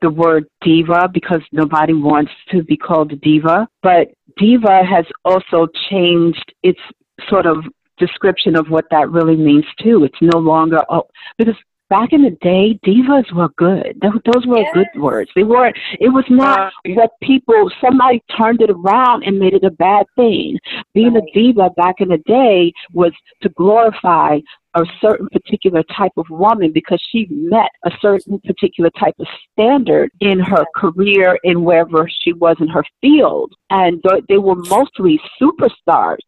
the 0.00 0.10
word 0.10 0.46
diva 0.62 1.08
because 1.12 1.42
nobody 1.52 1.92
wants 1.92 2.32
to 2.50 2.62
be 2.62 2.76
called 2.76 3.12
a 3.12 3.16
diva. 3.16 3.68
But 3.82 4.08
diva 4.38 4.80
has 4.88 5.04
also 5.24 5.66
changed 5.90 6.54
its 6.62 6.80
sort 7.28 7.46
of 7.46 7.58
description 7.98 8.56
of 8.56 8.68
what 8.68 8.86
that 8.90 9.10
really 9.10 9.36
means 9.36 9.66
too. 9.82 10.04
It's 10.04 10.34
no 10.34 10.38
longer 10.38 10.78
oh, 10.88 11.08
because 11.36 11.56
back 11.92 12.14
in 12.14 12.22
the 12.22 12.30
day, 12.40 12.80
divas 12.86 13.30
were 13.34 13.50
good. 13.58 14.00
Those 14.00 14.46
were 14.46 14.64
good 14.72 14.86
words. 14.96 15.30
They 15.36 15.42
weren't. 15.42 15.76
It 16.00 16.08
was 16.08 16.24
not 16.30 16.72
what 16.86 17.10
people. 17.22 17.70
Somebody 17.84 18.22
turned 18.40 18.62
it 18.62 18.70
around 18.70 19.24
and 19.24 19.38
made 19.38 19.52
it 19.52 19.62
a 19.62 19.70
bad 19.70 20.06
thing. 20.16 20.58
Being 20.94 21.14
a 21.16 21.20
diva 21.34 21.68
back 21.76 21.96
in 21.98 22.08
the 22.08 22.22
day 22.26 22.72
was 22.94 23.12
to 23.42 23.50
glorify 23.50 24.38
a 24.74 24.84
certain 25.02 25.28
particular 25.28 25.82
type 25.94 26.12
of 26.16 26.24
woman 26.30 26.72
because 26.72 26.98
she 27.10 27.26
met 27.28 27.68
a 27.84 27.90
certain 28.00 28.40
particular 28.40 28.88
type 28.98 29.14
of 29.18 29.26
standard 29.52 30.10
in 30.20 30.40
her 30.40 30.64
career 30.74 31.38
in 31.44 31.62
wherever 31.62 32.08
she 32.22 32.32
was 32.32 32.56
in 32.58 32.68
her 32.68 32.84
field, 33.02 33.52
and 33.68 34.02
they 34.30 34.38
were 34.38 34.56
mostly 34.56 35.20
superstars 35.38 36.20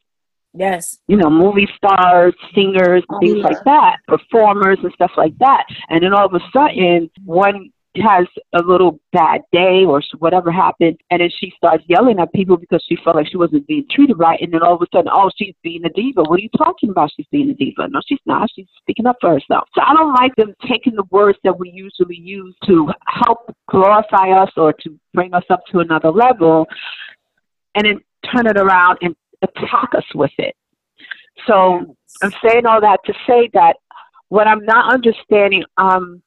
Yes. 0.57 0.99
you 1.09 1.17
know, 1.17 1.29
movie 1.29 1.69
stars, 1.77 2.35
singers, 2.55 3.03
oh, 3.11 3.19
things 3.19 3.39
yeah. 3.39 3.45
like 3.45 3.65
that, 3.65 3.97
performers 4.07 4.79
and 4.83 4.93
stuff 4.93 5.11
like 5.17 5.37
that. 5.39 5.65
And 5.89 6.03
then 6.03 6.15
all 6.15 6.27
of 6.27 6.35
a 6.35 6.41
sudden, 6.53 7.11
one 7.25 7.71
has 7.97 8.27
a 8.55 8.63
little 8.63 8.99
bad 9.13 9.43
day 9.53 9.85
or 9.87 10.03
whatever 10.19 10.51
happened, 10.51 10.99
and 11.11 11.21
then 11.21 11.31
she 11.39 11.53
starts 11.57 11.85
yelling 11.87 12.19
at 12.19 12.33
people 12.33 12.57
because 12.57 12.85
she 12.89 12.97
felt 13.05 13.17
like 13.17 13.29
she 13.29 13.37
wasn't 13.37 13.67
being 13.67 13.85
treated 13.91 14.19
right. 14.19 14.41
And 14.41 14.53
then 14.53 14.63
all 14.63 14.75
of 14.75 14.83
a 14.83 14.87
sudden, 14.93 15.11
oh, 15.13 15.31
she's 15.37 15.55
being 15.63 15.85
a 15.85 15.91
diva. 15.91 16.23
What 16.23 16.39
are 16.39 16.43
you 16.43 16.49
talking 16.57 16.91
about? 16.91 17.11
She's 17.17 17.27
being 17.31 17.51
a 17.51 17.55
diva. 17.55 17.89
No, 17.89 18.01
she's 18.07 18.19
not. 18.27 18.49
She's 18.55 18.67
speaking 18.79 19.07
up 19.07 19.17
for 19.21 19.31
herself. 19.31 19.69
So 19.75 19.83
I 19.83 19.95
don't 19.95 20.15
like 20.15 20.35
them 20.37 20.55
taking 20.69 20.95
the 20.95 21.05
words 21.11 21.39
that 21.45 21.59
we 21.59 21.71
usually 21.71 22.19
use 22.19 22.55
to 22.67 22.91
help 23.07 23.55
glorify 23.71 24.31
us 24.31 24.51
or 24.57 24.73
to 24.73 24.99
bring 25.13 25.35
us 25.35 25.45
up 25.51 25.61
to 25.73 25.79
another 25.81 26.11
level 26.11 26.67
and 27.75 27.87
then 27.87 28.01
turn 28.33 28.47
it 28.47 28.59
around 28.59 28.99
and 29.03 29.15
attack 29.45 29.91
us 29.97 30.05
with 30.15 30.33
it. 30.39 30.55
So 31.47 31.97
I'm 32.23 32.33
saying 32.45 32.67
all 32.67 32.81
that 32.81 32.99
to 33.07 33.13
say 33.27 33.51
that 33.55 33.77
what 34.29 34.47
I'm 34.47 34.65
not 34.65 34.93
understanding, 34.93 35.65
um, 35.77 36.23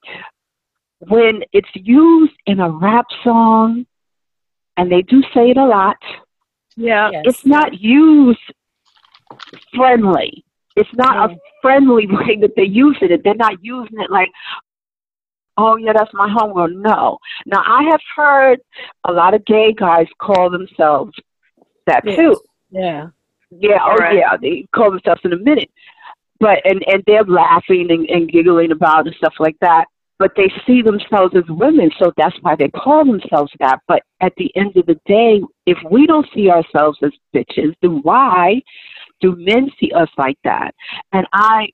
when 0.99 1.43
it's 1.53 1.69
used 1.73 2.36
in 2.45 2.60
a 2.60 2.69
rap 2.69 3.06
song, 3.23 3.86
and 4.77 4.91
they 4.91 5.01
do 5.01 5.21
say 5.34 5.49
it 5.49 5.58
a 5.58 5.65
lot, 5.65 5.97
yeah, 6.75 7.10
it's 7.23 7.45
not 7.45 7.80
used 7.80 8.39
friendly. 9.75 10.43
It's 10.75 10.89
not 10.93 11.32
a 11.32 11.36
friendly 11.62 12.06
way 12.10 12.38
that 12.41 12.53
they 12.56 12.63
use 12.63 12.97
it. 13.01 13.21
They're 13.23 13.34
not 13.34 13.63
using 13.63 13.99
it 13.99 14.12
like, 14.12 14.30
oh 15.58 15.75
yeah, 15.77 15.93
that's 15.93 16.13
my 16.13 16.27
homegirl. 16.27 16.75
No. 16.75 17.17
Now 17.45 17.63
I 17.65 17.84
have 17.89 18.01
heard 18.15 18.60
a 19.08 19.12
lot 19.12 19.34
of 19.34 19.45
gay 19.45 19.73
guys 19.73 20.08
call 20.21 20.49
themselves 20.49 21.13
that 21.88 22.03
Yes. 22.06 22.17
too. 22.17 22.36
Yeah. 22.69 23.08
Yeah, 23.49 23.77
oh 23.82 23.95
Correct. 23.95 24.15
yeah, 24.17 24.38
they 24.41 24.65
call 24.75 24.91
themselves 24.91 25.21
in 25.23 25.34
a 25.34 25.38
minute. 25.38 25.69
But 26.39 26.60
and 26.65 26.84
and 26.88 27.03
they're 27.08 27.23
laughing 27.23 27.88
and, 27.89 28.08
and 28.10 28.32
giggling 28.32 28.71
about 28.71 29.08
and 29.08 29.15
stuff 29.15 29.34
like 29.39 29.56
that. 29.62 29.86
But 30.19 30.32
they 30.36 30.51
see 30.65 30.82
themselves 30.82 31.36
as 31.36 31.43
women, 31.47 31.91
so 31.99 32.12
that's 32.17 32.36
why 32.41 32.56
they 32.56 32.69
call 32.69 33.06
themselves 33.06 33.51
that. 33.60 33.80
But 33.88 34.01
at 34.19 34.34
the 34.38 34.51
end 34.56 34.75
of 34.75 34.88
the 34.88 34.99
day, 35.06 35.41
if 35.67 35.77
we 35.91 36.08
don't 36.08 36.27
see 36.34 36.49
ourselves 36.49 36.97
as 37.03 37.12
bitches, 37.36 37.73
then 37.82 37.99
why 38.01 38.62
do 39.21 39.36
men 39.38 39.69
see 39.80 39.91
us 39.95 40.10
like 40.17 40.38
that? 40.43 40.73
And 41.13 41.27
I 41.34 41.67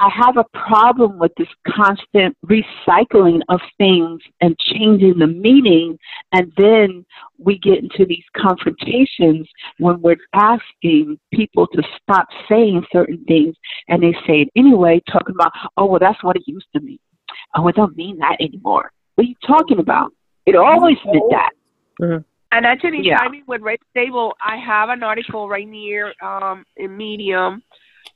I 0.00 0.10
have 0.10 0.36
a 0.36 0.44
problem 0.58 1.18
with 1.18 1.32
this 1.36 1.48
constant 1.68 2.36
recycling 2.46 3.40
of 3.48 3.60
things 3.78 4.20
and 4.40 4.58
changing 4.58 5.18
the 5.18 5.26
meaning. 5.28 5.98
And 6.32 6.52
then 6.56 7.06
we 7.38 7.58
get 7.58 7.78
into 7.78 8.04
these 8.04 8.24
confrontations 8.36 9.48
when 9.78 10.00
we're 10.02 10.16
asking 10.34 11.18
people 11.32 11.68
to 11.68 11.82
stop 12.02 12.26
saying 12.48 12.84
certain 12.92 13.24
things 13.26 13.54
and 13.88 14.02
they 14.02 14.12
say 14.26 14.42
it 14.42 14.48
anyway, 14.56 15.00
talking 15.10 15.34
about, 15.34 15.52
oh, 15.76 15.86
well, 15.86 16.00
that's 16.00 16.22
what 16.24 16.36
it 16.36 16.42
used 16.46 16.66
to 16.74 16.80
mean. 16.80 16.98
Oh, 17.54 17.68
it 17.68 17.76
don't 17.76 17.96
mean 17.96 18.18
that 18.18 18.36
anymore. 18.40 18.90
What 19.14 19.24
are 19.24 19.28
you 19.28 19.36
talking 19.46 19.78
about? 19.78 20.12
It 20.44 20.56
always 20.56 20.98
meant 21.06 21.30
that. 21.30 22.24
And 22.52 22.66
actually, 22.66 23.00
Yeah. 23.02 23.18
timing 23.18 23.42
with 23.46 23.62
Red 23.62 23.78
Stable, 23.90 24.36
I 24.44 24.56
have 24.56 24.88
an 24.88 25.02
article 25.02 25.48
right 25.48 25.66
near 25.66 26.14
um, 26.22 26.64
in 26.76 26.96
Medium. 26.96 27.62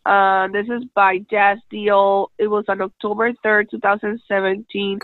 Uh, 0.09 0.49
this 0.49 0.66
is 0.68 0.85
by 0.94 1.18
Jazz 1.31 1.59
Deal. 1.71 2.31
It 2.38 2.47
was 2.47 2.64
on 2.68 2.81
October 2.81 3.31
3rd, 3.44 3.71
2017. 3.73 4.99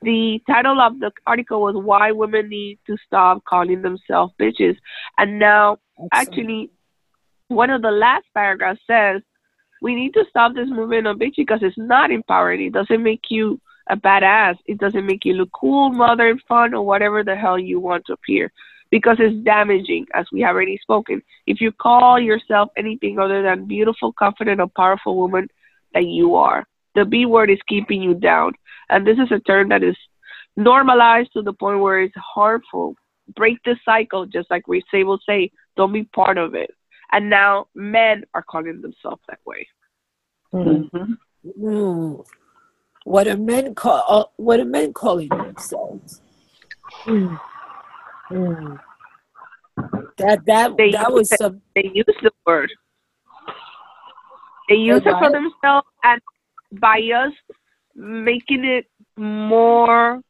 The 0.00 0.40
title 0.46 0.80
of 0.80 0.98
the 0.98 1.10
article 1.26 1.60
was 1.60 1.74
Why 1.76 2.10
Women 2.12 2.48
Need 2.48 2.78
to 2.86 2.96
Stop 3.06 3.44
Calling 3.44 3.82
Themselves 3.82 4.32
Bitches. 4.40 4.76
And 5.18 5.38
now, 5.38 5.76
actually, 6.10 6.70
one 7.48 7.68
of 7.68 7.82
the 7.82 7.90
last 7.90 8.24
paragraphs 8.32 8.80
says, 8.86 9.20
We 9.82 9.94
need 9.94 10.14
to 10.14 10.24
stop 10.30 10.54
this 10.54 10.70
movement 10.70 11.06
of 11.06 11.18
bitch 11.18 11.36
because 11.36 11.60
it's 11.60 11.76
not 11.76 12.10
empowering. 12.10 12.62
It 12.62 12.72
doesn't 12.72 13.02
make 13.02 13.24
you 13.28 13.60
a 13.90 13.96
badass. 13.96 14.56
It 14.64 14.78
doesn't 14.78 15.04
make 15.04 15.26
you 15.26 15.34
look 15.34 15.50
cool, 15.52 15.90
modern, 15.90 16.40
fun, 16.48 16.72
or 16.72 16.82
whatever 16.82 17.22
the 17.22 17.36
hell 17.36 17.58
you 17.58 17.78
want 17.78 18.06
to 18.06 18.14
appear 18.14 18.50
because 18.96 19.18
it's 19.20 19.44
damaging, 19.44 20.06
as 20.14 20.24
we 20.32 20.40
have 20.40 20.54
already 20.54 20.78
spoken. 20.80 21.20
If 21.46 21.60
you 21.60 21.70
call 21.70 22.18
yourself 22.18 22.70
anything 22.78 23.18
other 23.18 23.42
than 23.42 23.66
beautiful, 23.66 24.14
confident, 24.14 24.58
or 24.58 24.68
powerful 24.74 25.18
woman 25.18 25.48
that 25.92 26.06
you 26.06 26.36
are, 26.36 26.64
the 26.94 27.04
B 27.04 27.26
word 27.26 27.50
is 27.50 27.58
keeping 27.68 28.00
you 28.00 28.14
down. 28.14 28.54
And 28.88 29.06
this 29.06 29.18
is 29.18 29.30
a 29.30 29.40
term 29.40 29.68
that 29.68 29.82
is 29.82 29.98
normalized 30.56 31.30
to 31.34 31.42
the 31.42 31.52
point 31.52 31.80
where 31.80 32.00
it's 32.00 32.14
harmful. 32.16 32.94
Break 33.34 33.58
the 33.66 33.76
cycle, 33.84 34.24
just 34.24 34.50
like 34.50 34.66
we 34.66 34.82
say 34.90 35.04
will 35.04 35.20
say, 35.28 35.50
don't 35.76 35.92
be 35.92 36.04
part 36.04 36.38
of 36.38 36.54
it. 36.54 36.70
And 37.12 37.28
now 37.28 37.66
men 37.74 38.24
are 38.32 38.44
calling 38.50 38.80
themselves 38.80 39.20
that 39.28 39.40
way. 39.44 39.68
Mm. 40.54 42.24
What 43.04 43.28
are 43.28 43.36
men 43.36 43.74
call? 43.74 44.04
Uh, 44.08 44.24
what 44.36 44.58
are 44.58 44.64
men 44.64 44.94
calling 44.94 45.28
themselves? 45.28 46.22
Mm. 47.04 47.38
Mm. 48.30 48.78
That 50.18 50.44
that 50.46 50.76
They 50.76 50.90
that 50.92 51.08
use 51.08 51.12
was 51.14 51.32
it- 51.32 51.38
some. 51.38 51.60
They 51.74 51.90
use 51.94 52.04
the 52.22 52.30
word. 52.46 52.70
They 54.68 54.76
use 54.76 55.02
They 55.04 55.10
it 55.10 55.14
for 55.14 55.20
what? 55.20 55.32
themselves, 55.32 55.86
and 56.02 56.20
by 56.80 56.98
us 57.14 57.32
making 57.94 58.64
it 58.64 58.86
more, 59.16 60.20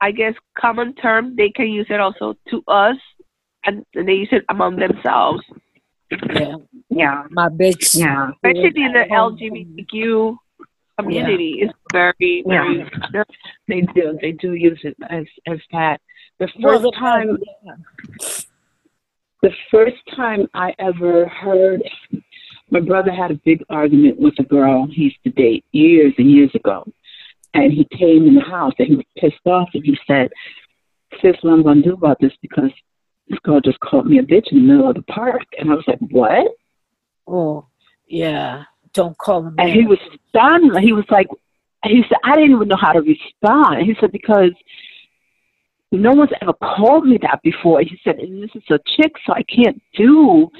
I 0.00 0.10
guess, 0.12 0.34
common 0.56 0.94
term, 0.94 1.34
they 1.36 1.50
can 1.50 1.68
use 1.68 1.86
it 1.90 1.98
also 2.00 2.34
to 2.50 2.62
us, 2.68 2.96
and 3.66 3.84
they 3.94 4.14
use 4.14 4.28
it 4.32 4.44
among 4.48 4.76
themselves. 4.76 5.42
Yeah, 6.10 6.56
Yeah. 6.90 7.24
my 7.30 7.48
bitch. 7.48 7.98
Yeah. 7.98 8.30
Especially 8.30 8.82
in 8.84 8.92
the 8.92 9.06
LGBTQ 9.10 10.36
community, 10.98 11.58
it's 11.62 11.72
very, 11.92 12.44
very. 12.46 12.90
They 13.68 13.80
do. 13.94 14.18
They 14.20 14.32
do 14.32 14.52
use 14.54 14.80
it 14.84 14.96
as 15.08 15.24
as 15.46 15.58
that. 15.72 16.00
The 16.38 16.48
Well, 16.60 16.78
first 16.80 16.84
the- 16.84 16.90
time, 16.98 17.38
the 19.42 19.52
first 19.70 19.96
time 20.16 20.46
I 20.54 20.74
ever 20.78 21.26
heard, 21.28 21.82
my 22.70 22.80
brother 22.80 23.12
had 23.12 23.30
a 23.30 23.40
big 23.44 23.62
argument 23.70 24.18
with 24.18 24.34
a 24.38 24.42
girl 24.44 24.86
he 24.86 25.04
used 25.04 25.22
to 25.24 25.30
date 25.30 25.64
years 25.72 26.14
and 26.18 26.30
years 26.30 26.50
ago, 26.54 26.84
and 27.54 27.72
he 27.72 27.84
came 27.96 28.26
in 28.26 28.34
the 28.34 28.40
house 28.40 28.72
and 28.78 28.88
he 28.88 28.96
was 28.96 29.04
pissed 29.18 29.46
off 29.46 29.68
and 29.74 29.84
he 29.84 29.96
said, 30.06 30.30
"Sis, 31.20 31.36
what 31.42 31.52
I'm 31.52 31.62
going 31.62 31.82
to 31.82 31.88
do 31.90 31.94
about 31.94 32.18
this 32.20 32.32
because 32.42 32.70
this 33.28 33.38
girl 33.40 33.60
just 33.60 33.80
called 33.80 34.06
me 34.06 34.18
a 34.18 34.22
bitch 34.22 34.52
in 34.52 34.58
the 34.58 34.72
middle 34.72 34.88
of 34.88 34.96
the 34.96 35.02
park," 35.02 35.42
and 35.58 35.70
I 35.70 35.74
was 35.74 35.84
like, 35.86 35.98
"What?" 36.10 36.52
Oh, 37.26 37.66
yeah. 38.06 38.64
Don't 38.94 39.18
call 39.18 39.46
him. 39.46 39.54
And 39.58 39.70
he 39.70 39.84
was 39.84 39.98
stunned. 40.28 40.78
He 40.80 40.92
was 40.92 41.04
like, 41.10 41.26
he 41.84 42.02
said, 42.08 42.18
I 42.24 42.36
didn't 42.36 42.52
even 42.52 42.68
know 42.68 42.78
how 42.80 42.92
to 42.92 43.00
respond. 43.00 43.84
He 43.84 43.94
said, 44.00 44.12
because 44.12 44.52
no 45.92 46.12
one's 46.12 46.30
ever 46.40 46.54
called 46.54 47.06
me 47.06 47.18
that 47.22 47.40
before. 47.42 47.80
He 47.82 47.98
said, 48.02 48.16
and 48.16 48.42
this 48.42 48.50
is 48.54 48.62
a 48.70 48.78
chick, 48.96 49.12
so 49.26 49.32
I 49.32 49.42
can't 49.42 49.82
do 49.94 50.50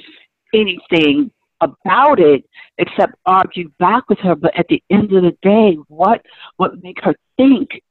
anything 0.53 1.31
about 1.61 2.19
it 2.19 2.47
except 2.77 3.15
argue 3.25 3.69
back 3.79 4.07
with 4.09 4.19
her. 4.19 4.35
But 4.35 4.57
at 4.57 4.67
the 4.67 4.83
end 4.89 5.13
of 5.13 5.23
the 5.23 5.35
day, 5.41 5.77
what 5.87 6.21
would 6.59 6.83
make 6.83 6.99
her 7.03 7.15
think 7.37 7.81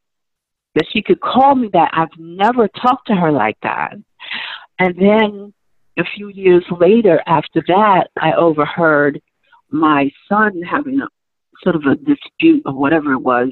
that 0.75 0.87
she 0.93 1.03
could 1.03 1.21
call 1.21 1.55
me 1.55 1.71
that? 1.73 1.91
I've 1.93 2.19
never 2.19 2.69
talked 2.69 3.09
to 3.09 3.15
her 3.15 3.33
like 3.33 3.57
that. 3.63 3.95
And 4.79 4.95
then 4.97 5.55
a 5.99 6.05
few 6.17 6.29
years 6.29 6.65
later, 6.71 7.23
after 7.27 7.63
that, 7.69 8.09
I 8.21 8.33
overheard 8.33 9.21
my 9.75 10.11
son 10.29 10.63
having 10.63 11.01
a 11.01 11.09
sort 11.63 11.77
of 11.77 11.83
a 11.83 11.97
dispute 11.97 12.63
or 12.65 12.73
whatever 12.73 13.13
it 13.13 13.19
was 13.19 13.51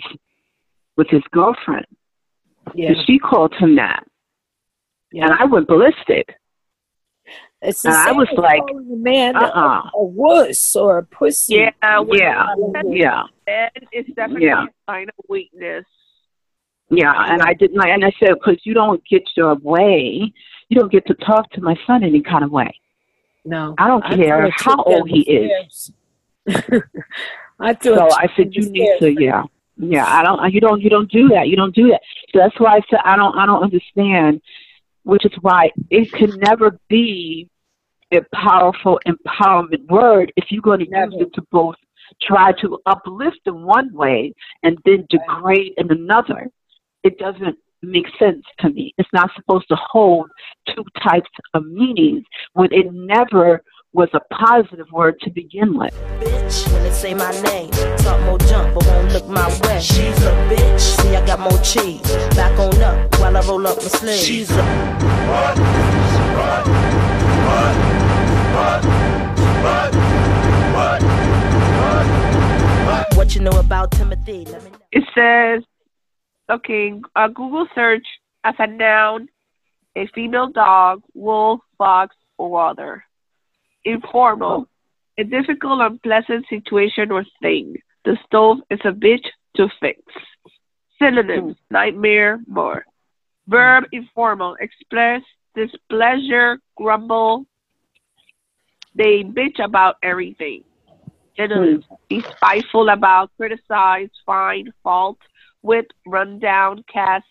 with 0.96 1.08
his 1.08 1.22
girlfriend. 1.32 1.86
Yeah. 2.74 2.92
She 3.06 3.18
called 3.18 3.54
him 3.58 3.76
that. 3.76 4.04
Yeah. 5.12 5.24
And 5.24 5.32
I 5.34 5.44
went 5.44 5.66
ballistic. 5.66 6.34
It's 7.60 7.82
the 7.82 7.88
And 7.88 7.96
I 7.96 8.12
was 8.12 8.28
like, 8.36 8.62
a 8.70 8.96
man 8.96 9.36
uh-uh. 9.36 9.50
a, 9.50 9.90
a 9.94 10.04
wuss 10.04 10.74
or 10.76 10.98
a 10.98 11.04
pussy. 11.04 11.54
Yeah, 11.56 11.98
when 12.00 12.18
Yeah, 12.18 12.46
you 12.56 12.94
yeah. 12.94 13.22
said 13.48 13.70
it's 13.92 14.08
definitely 14.14 14.46
Yeah. 14.46 14.64
a 14.64 14.90
sign 14.90 15.08
of 15.08 15.24
weakness. 15.28 15.84
Yeah, 16.90 17.12
and 17.16 17.40
I 17.42 17.54
didn't 17.54 17.76
like, 17.78 17.88
and 17.88 18.04
I 18.04 18.12
said, 18.20 18.34
because 18.34 18.60
you 18.64 18.74
don't 18.74 19.02
get 19.08 19.22
your 19.36 19.54
way, 19.54 20.32
you 20.68 20.78
don't 20.78 20.92
get 20.92 21.06
to 21.06 21.14
talk 21.14 21.50
to 21.52 21.60
my 21.60 21.74
son 21.86 22.04
any 22.04 22.20
kind 22.20 22.44
of 22.44 22.50
way. 22.50 22.78
No, 23.44 23.74
I 23.78 23.88
don't 23.88 24.04
I 24.04 24.16
care 24.16 24.50
how 24.56 24.82
old 24.84 25.08
he 25.08 25.20
is. 25.22 25.90
I 27.60 27.72
do. 27.74 27.94
So 27.94 28.08
I 28.12 28.28
said, 28.36 28.54
you 28.54 28.70
need 28.70 28.98
to, 28.98 29.10
yeah, 29.10 29.42
yeah. 29.76 30.06
I 30.06 30.22
don't, 30.22 30.52
you 30.52 30.60
don't, 30.60 30.80
you 30.80 30.90
don't 30.90 31.10
do 31.10 31.28
that. 31.28 31.48
You 31.48 31.56
don't 31.56 31.74
do 31.74 31.88
that. 31.88 32.00
So 32.32 32.38
that's 32.38 32.58
why 32.58 32.76
I 32.76 32.80
said 32.90 33.00
I 33.04 33.16
don't, 33.16 33.36
I 33.36 33.46
don't 33.46 33.62
understand. 33.62 34.40
Which 35.04 35.24
is 35.24 35.32
why 35.40 35.70
it 35.90 36.12
can 36.12 36.38
never 36.38 36.78
be 36.88 37.48
a 38.12 38.20
powerful 38.34 39.00
empowerment 39.06 39.88
word 39.88 40.32
if 40.36 40.44
you're 40.50 40.62
going 40.62 40.80
to 40.80 40.86
use 40.86 41.14
it 41.18 41.34
to 41.34 41.42
both 41.50 41.74
try 42.20 42.52
to 42.60 42.78
uplift 42.86 43.40
in 43.46 43.62
one 43.62 43.92
way 43.92 44.34
and 44.62 44.78
then 44.84 45.06
degrade 45.10 45.72
in 45.76 45.90
another. 45.90 46.48
It 47.02 47.18
doesn't 47.18 47.56
make 47.82 48.06
sense 48.18 48.44
to 48.60 48.70
me. 48.70 48.94
It's 48.98 49.08
not 49.12 49.30
supposed 49.34 49.68
to 49.68 49.76
hold 49.76 50.30
two 50.68 50.84
types 51.02 51.30
of 51.54 51.66
meanings 51.66 52.24
when 52.52 52.72
it 52.72 52.92
never 52.92 53.62
was 53.94 54.08
a 54.14 54.20
positive 54.34 54.90
word 54.90 55.20
to 55.20 55.30
begin 55.30 55.76
with. 55.76 55.92
bitch. 56.18 56.72
When 56.72 56.82
they 56.82 56.90
say 56.90 57.14
my 57.14 57.30
name, 57.42 57.70
talk 57.98 58.20
more 58.22 58.38
jump, 58.38 58.74
but 58.74 58.86
won't 58.86 59.12
look 59.12 59.28
my 59.28 59.48
way. 59.64 59.80
She's 59.80 60.16
a 60.24 60.32
bitch. 60.48 60.80
See, 60.80 61.14
I 61.14 61.26
got 61.26 61.40
more 61.40 61.58
cheese. 61.62 62.00
Back 62.34 62.58
on 62.58 62.80
up 62.82 63.20
while 63.20 63.36
I 63.36 63.40
roll 63.46 63.66
up 63.66 63.76
my 63.76 63.82
sleeve. 63.82 64.18
She's 64.18 64.50
a. 64.50 64.62
What 73.14 73.34
you 73.34 73.42
know 73.42 73.58
about 73.58 73.90
Timothy? 73.92 74.46
Let 74.46 74.64
me 74.64 74.70
know. 74.70 74.78
It 74.90 75.04
says, 75.14 75.62
okay, 76.50 77.00
a 77.14 77.28
Google 77.28 77.66
search 77.74 78.06
as 78.42 78.54
a 78.58 78.66
noun, 78.66 79.28
a 79.96 80.06
female 80.14 80.48
dog, 80.48 81.02
wolf, 81.14 81.60
fox, 81.78 82.16
or 82.38 82.68
other. 82.68 83.04
Informal, 83.84 84.68
a 85.18 85.24
difficult, 85.24 85.80
unpleasant 85.80 86.46
situation 86.48 87.10
or 87.10 87.24
thing. 87.40 87.76
The 88.04 88.16
stove 88.26 88.58
is 88.70 88.80
a 88.84 88.92
bitch 88.92 89.26
to 89.56 89.68
fix. 89.80 90.00
Synonyms, 90.98 91.56
hmm. 91.56 91.74
nightmare, 91.74 92.40
more. 92.46 92.84
Verb, 93.46 93.84
informal, 93.92 94.56
express 94.60 95.22
displeasure, 95.54 96.58
grumble. 96.76 97.46
They 98.94 99.22
bitch 99.22 99.62
about 99.62 99.96
everything. 100.02 100.64
Synonyms, 101.36 101.84
hmm. 101.88 101.94
be 102.08 102.24
spiteful 102.36 102.88
about, 102.88 103.30
criticize, 103.36 104.10
find 104.26 104.70
fault 104.82 105.18
with, 105.62 105.86
run 106.06 106.38
down, 106.38 106.84
cast 106.92 107.24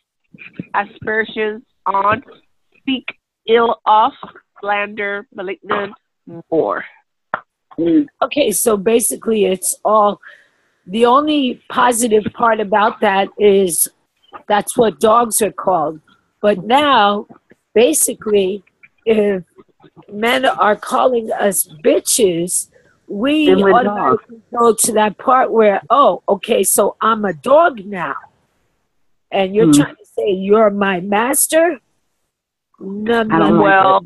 aspersions 0.74 1.64
on, 1.86 2.24
speak 2.80 3.06
ill 3.48 3.80
of, 3.86 4.12
slander, 4.62 5.28
malignant, 5.34 5.94
more. 6.52 6.86
Okay, 8.22 8.52
so 8.52 8.78
basically, 8.78 9.46
it's 9.46 9.76
all 9.84 10.20
the 10.86 11.06
only 11.06 11.62
positive 11.70 12.26
part 12.34 12.60
about 12.60 13.02
that 13.02 13.30
is 13.40 13.88
that's 14.48 14.78
what 14.78 15.00
dogs 15.00 15.42
are 15.42 15.52
called. 15.52 16.02
But 16.42 16.64
now, 16.66 17.28
basically, 17.74 18.64
if 19.06 19.44
men 20.12 20.46
are 20.46 20.76
calling 20.76 21.32
us 21.32 21.68
bitches, 21.84 22.70
we 23.08 23.52
automatically 23.64 24.42
go 24.58 24.74
to 24.74 24.92
that 24.94 25.18
part 25.18 25.52
where, 25.52 25.82
oh, 25.90 26.24
okay, 26.28 26.64
so 26.64 26.96
I'm 27.02 27.26
a 27.26 27.34
dog 27.34 27.86
now. 27.86 28.16
And 29.32 29.56
you're 29.56 29.66
Hmm. 29.68 29.72
trying 29.72 29.96
to 29.96 30.06
say 30.06 30.30
you're 30.32 30.70
my 30.70 31.00
master? 31.00 31.80
No, 32.80 33.24
no, 33.24 33.52
no. 33.52 33.62
well, 33.62 34.06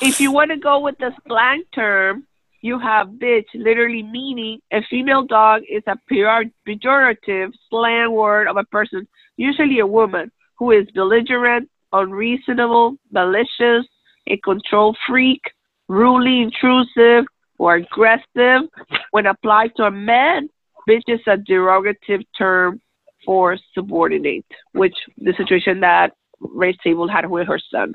if 0.00 0.20
you 0.20 0.30
want 0.30 0.50
to 0.50 0.56
go 0.56 0.80
with 0.80 0.96
the 0.98 1.12
slang 1.26 1.64
term, 1.74 2.24
you 2.60 2.78
have 2.78 3.08
bitch, 3.08 3.46
literally 3.54 4.02
meaning 4.02 4.60
a 4.72 4.80
female 4.90 5.24
dog 5.24 5.62
is 5.68 5.82
a 5.86 5.96
pejorative 6.10 7.52
slang 7.70 8.12
word 8.12 8.48
of 8.48 8.56
a 8.56 8.64
person, 8.64 9.06
usually 9.36 9.78
a 9.78 9.86
woman, 9.86 10.30
who 10.58 10.72
is 10.72 10.86
belligerent, 10.94 11.68
unreasonable, 11.92 12.96
malicious, 13.12 13.86
a 14.26 14.36
control 14.38 14.96
freak, 15.06 15.40
ruly, 15.88 16.42
intrusive, 16.42 17.24
or 17.58 17.76
aggressive. 17.76 18.68
When 19.12 19.26
applied 19.26 19.72
to 19.76 19.84
a 19.84 19.90
man, 19.90 20.48
bitch 20.88 21.02
is 21.06 21.20
a 21.26 21.36
derogative 21.36 22.24
term 22.36 22.80
for 23.24 23.56
subordinate, 23.74 24.46
which 24.72 24.94
the 25.16 25.32
situation 25.36 25.80
that 25.80 26.12
Ray 26.40 26.76
Sable 26.82 27.08
had 27.08 27.28
with 27.28 27.46
her 27.46 27.60
son. 27.70 27.94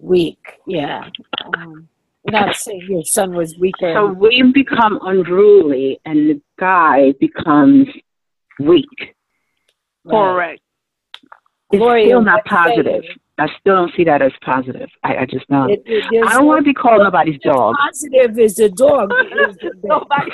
Weak, 0.00 0.38
yeah. 0.66 1.08
Um, 1.56 1.88
not 2.30 2.54
saying 2.56 2.86
your 2.88 3.04
son 3.04 3.34
was 3.34 3.56
weaker. 3.58 3.94
So 3.94 4.06
we 4.12 4.42
become 4.54 4.98
unruly, 5.02 6.00
and 6.04 6.30
the 6.30 6.40
guy 6.58 7.12
becomes 7.20 7.88
weak. 8.60 8.86
Correct. 10.08 10.60
It's 11.70 11.80
Gloria, 11.80 12.06
still 12.06 12.22
not 12.22 12.44
positive. 12.44 13.02
I 13.38 13.46
still 13.60 13.74
don't 13.76 13.92
see 13.94 14.04
that 14.04 14.20
as 14.22 14.32
positive. 14.42 14.88
I, 15.04 15.18
I 15.18 15.26
just 15.26 15.46
don't. 15.48 15.70
It- 15.70 15.82
it- 15.86 16.26
I 16.26 16.34
don't 16.34 16.46
want 16.46 16.58
to 16.60 16.64
be 16.64 16.74
called 16.74 16.98
no- 16.98 17.04
nobody's 17.04 17.38
dog. 17.40 17.74
Positive 17.78 18.38
is 18.38 18.58
a 18.58 18.68
dog. 18.68 19.10
Nobody. 19.84 20.30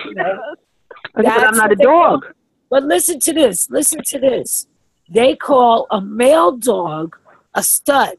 But 1.14 1.27
I'm 1.27 1.57
not 1.57 1.72
a 1.72 1.77
dog. 1.77 2.27
But 2.70 2.85
listen 2.85 3.20
to 3.20 3.33
this. 3.33 3.68
Listen 3.70 4.00
to 4.07 4.18
this. 4.18 4.66
They 5.09 5.37
call 5.37 5.87
a 5.90 6.00
male 6.00 6.53
dog 6.57 7.16
a 7.55 7.62
stud, 7.62 8.16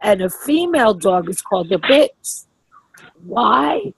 and 0.00 0.22
a 0.22 0.30
female 0.30 0.94
dog 0.94 1.28
is 1.28 1.40
called 1.40 1.70
a 1.72 1.78
bitch. 1.78 2.46
Why 3.24 3.92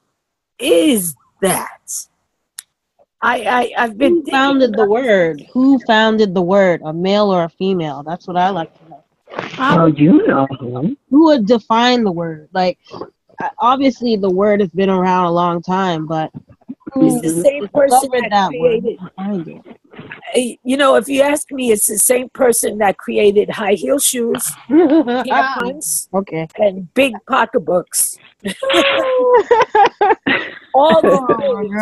is 0.58 1.16
that? 1.40 2.08
I, 3.20 3.40
I 3.42 3.72
I've 3.82 3.98
been 3.98 4.22
Who 4.24 4.30
founded 4.30 4.76
the 4.76 4.88
word? 4.88 5.44
Who 5.52 5.78
founded 5.80 6.34
the 6.34 6.42
word? 6.42 6.82
A 6.84 6.92
male 6.92 7.32
or 7.32 7.44
a 7.44 7.48
female? 7.48 8.02
That's 8.02 8.26
what 8.26 8.36
I 8.36 8.50
like 8.50 8.76
to 8.78 8.90
know. 8.90 9.04
Oh, 9.58 9.86
you 9.86 10.26
know. 10.26 10.46
Who 11.10 11.24
would 11.24 11.46
define 11.46 12.04
the 12.04 12.12
word? 12.12 12.48
Like, 12.52 12.78
uh, 12.92 13.48
obviously, 13.58 14.16
the 14.16 14.30
word 14.30 14.60
has 14.60 14.70
been 14.70 14.90
around 14.90 15.24
a 15.26 15.32
long 15.32 15.62
time, 15.62 16.06
but 16.06 16.30
who 16.92 17.16
It's 17.16 17.34
the 17.34 17.42
same 17.42 17.68
person 17.68 18.10
that 18.12 18.28
that 18.30 18.48
created. 18.48 18.98
Behind 19.16 19.48
it? 19.48 19.62
Eh, 19.66 19.72
You 20.34 20.76
know, 20.76 20.96
if 20.96 21.08
you 21.08 21.22
ask 21.22 21.50
me, 21.50 21.70
it's 21.72 21.86
the 21.86 21.98
same 21.98 22.28
person 22.30 22.78
that 22.78 22.98
created 22.98 23.50
high 23.50 23.74
heel 23.74 23.98
shoes, 23.98 24.52
hairpins, 24.68 26.08
okay, 26.14 26.48
and 26.56 26.92
big 26.94 27.14
pocketbooks. 27.28 28.18
All 30.74 31.02
the 31.02 31.18
Oh, 31.20 31.36
things 31.38 31.72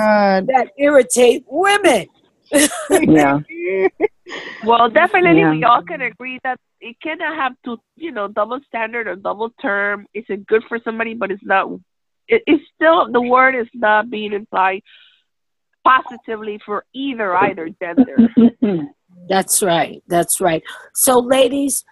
that 0.48 0.70
irritate 0.78 1.44
women. 1.46 2.06
Yeah. 2.90 3.40
Well, 4.62 4.88
definitely, 4.88 5.40
Yeah. 5.40 5.50
we 5.50 5.64
all 5.64 5.82
can 5.82 6.00
agree 6.00 6.38
that 6.42 6.58
it 6.80 6.96
cannot 7.00 7.36
have 7.36 7.52
to, 7.64 7.78
you 7.96 8.10
know, 8.10 8.28
double 8.28 8.60
standard 8.66 9.06
or 9.06 9.16
double 9.16 9.50
term. 9.62 10.06
Is 10.14 10.24
it 10.28 10.46
good 10.46 10.64
for 10.68 10.78
somebody, 10.82 11.14
but 11.14 11.30
it's 11.30 11.44
not. 11.44 11.70
It, 12.28 12.42
it's 12.46 12.64
still 12.74 13.10
the 13.10 13.20
word 13.20 13.54
is 13.54 13.68
not 13.74 14.10
being 14.10 14.32
implied 14.32 14.82
positively 15.86 16.60
for 16.64 16.84
either 16.92 17.36
either 17.36 17.70
gender. 17.80 18.16
That's 19.28 19.62
right. 19.62 20.02
That's 20.06 20.40
right. 20.40 20.62
So, 20.94 21.18
ladies, 21.18 21.84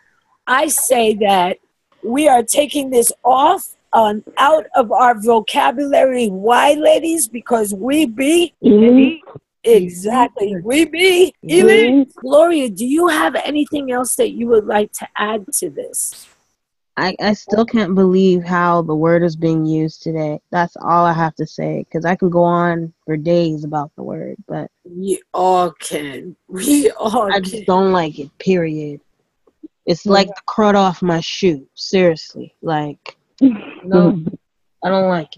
I 0.47 0.69
say 0.69 1.15
that 1.17 1.59
we 2.03 2.29
are 2.29 2.43
taking 2.43 2.91
this 2.91 3.11
off 3.25 3.75
on 3.93 4.25
out 4.37 4.67
of 4.75 4.93
our 4.93 5.19
vocabulary. 5.21 6.29
Why, 6.29 6.75
ladies? 6.75 7.29
Because 7.29 7.73
we 7.75 8.07
be 8.07 8.55
exactly 9.63 10.57
we 10.63 10.85
be 10.85 11.35
elite. 11.43 12.13
Gloria, 12.17 12.69
do 12.69 12.85
you 12.85 13.09
have 13.09 13.35
anything 13.37 13.91
else 13.93 14.17
that 14.17 14.33
you 14.33 14.47
would 14.49 14.67
like 14.67 14.93
to 14.93 15.09
add 15.17 15.47
to 15.55 15.71
this? 15.71 16.29
I, 16.97 17.17
I 17.21 17.33
still 17.33 17.65
can't 17.65 17.95
believe 17.95 18.45
how 18.45 18.83
the 18.83 18.95
word 18.95 19.25
is 19.25 19.35
being 19.35 19.67
used 19.67 20.03
today. 20.03 20.41
That's 20.51 20.77
all 20.77 21.05
I 21.05 21.13
have 21.13 21.35
to 21.37 21.47
say 21.47 21.85
because 21.85 22.05
I 22.05 22.15
can 22.15 22.31
go 22.31 22.45
on 22.45 22.93
for 23.05 23.17
days 23.17 23.65
about 23.65 23.91
the 23.97 24.05
word, 24.05 24.37
but 24.47 24.71
we 24.85 25.21
all 25.33 25.73
can. 25.73 26.37
We 26.47 26.91
all 26.93 27.33
I 27.33 27.41
just 27.41 27.67
don't 27.67 27.93
like 27.93 28.19
it. 28.21 28.31
Period. 28.39 29.01
It's 29.87 30.07
like 30.07 30.29
the 30.29 30.43
crud 30.49 30.77
off 30.77 31.03
my 31.03 31.21
shoe. 31.21 31.67
Seriously, 31.75 32.55
like 32.63 33.17
no, 33.41 34.17
I 34.85 34.89
don't 34.89 35.09
like 35.09 35.31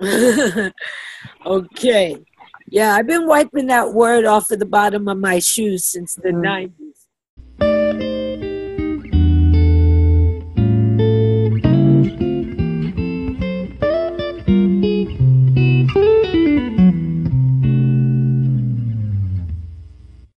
it. 0.00 0.72
okay. 1.46 2.24
Yeah, 2.70 2.94
I've 2.94 3.06
been 3.06 3.26
wiping 3.26 3.66
that 3.66 3.92
word 3.92 4.26
off 4.26 4.50
of 4.50 4.58
the 4.58 4.66
bottom 4.66 5.08
of 5.08 5.18
my 5.18 5.38
shoes 5.38 5.84
since 5.84 6.14
the 6.14 6.28
Mm. 6.28 6.70
90s. 6.78 6.97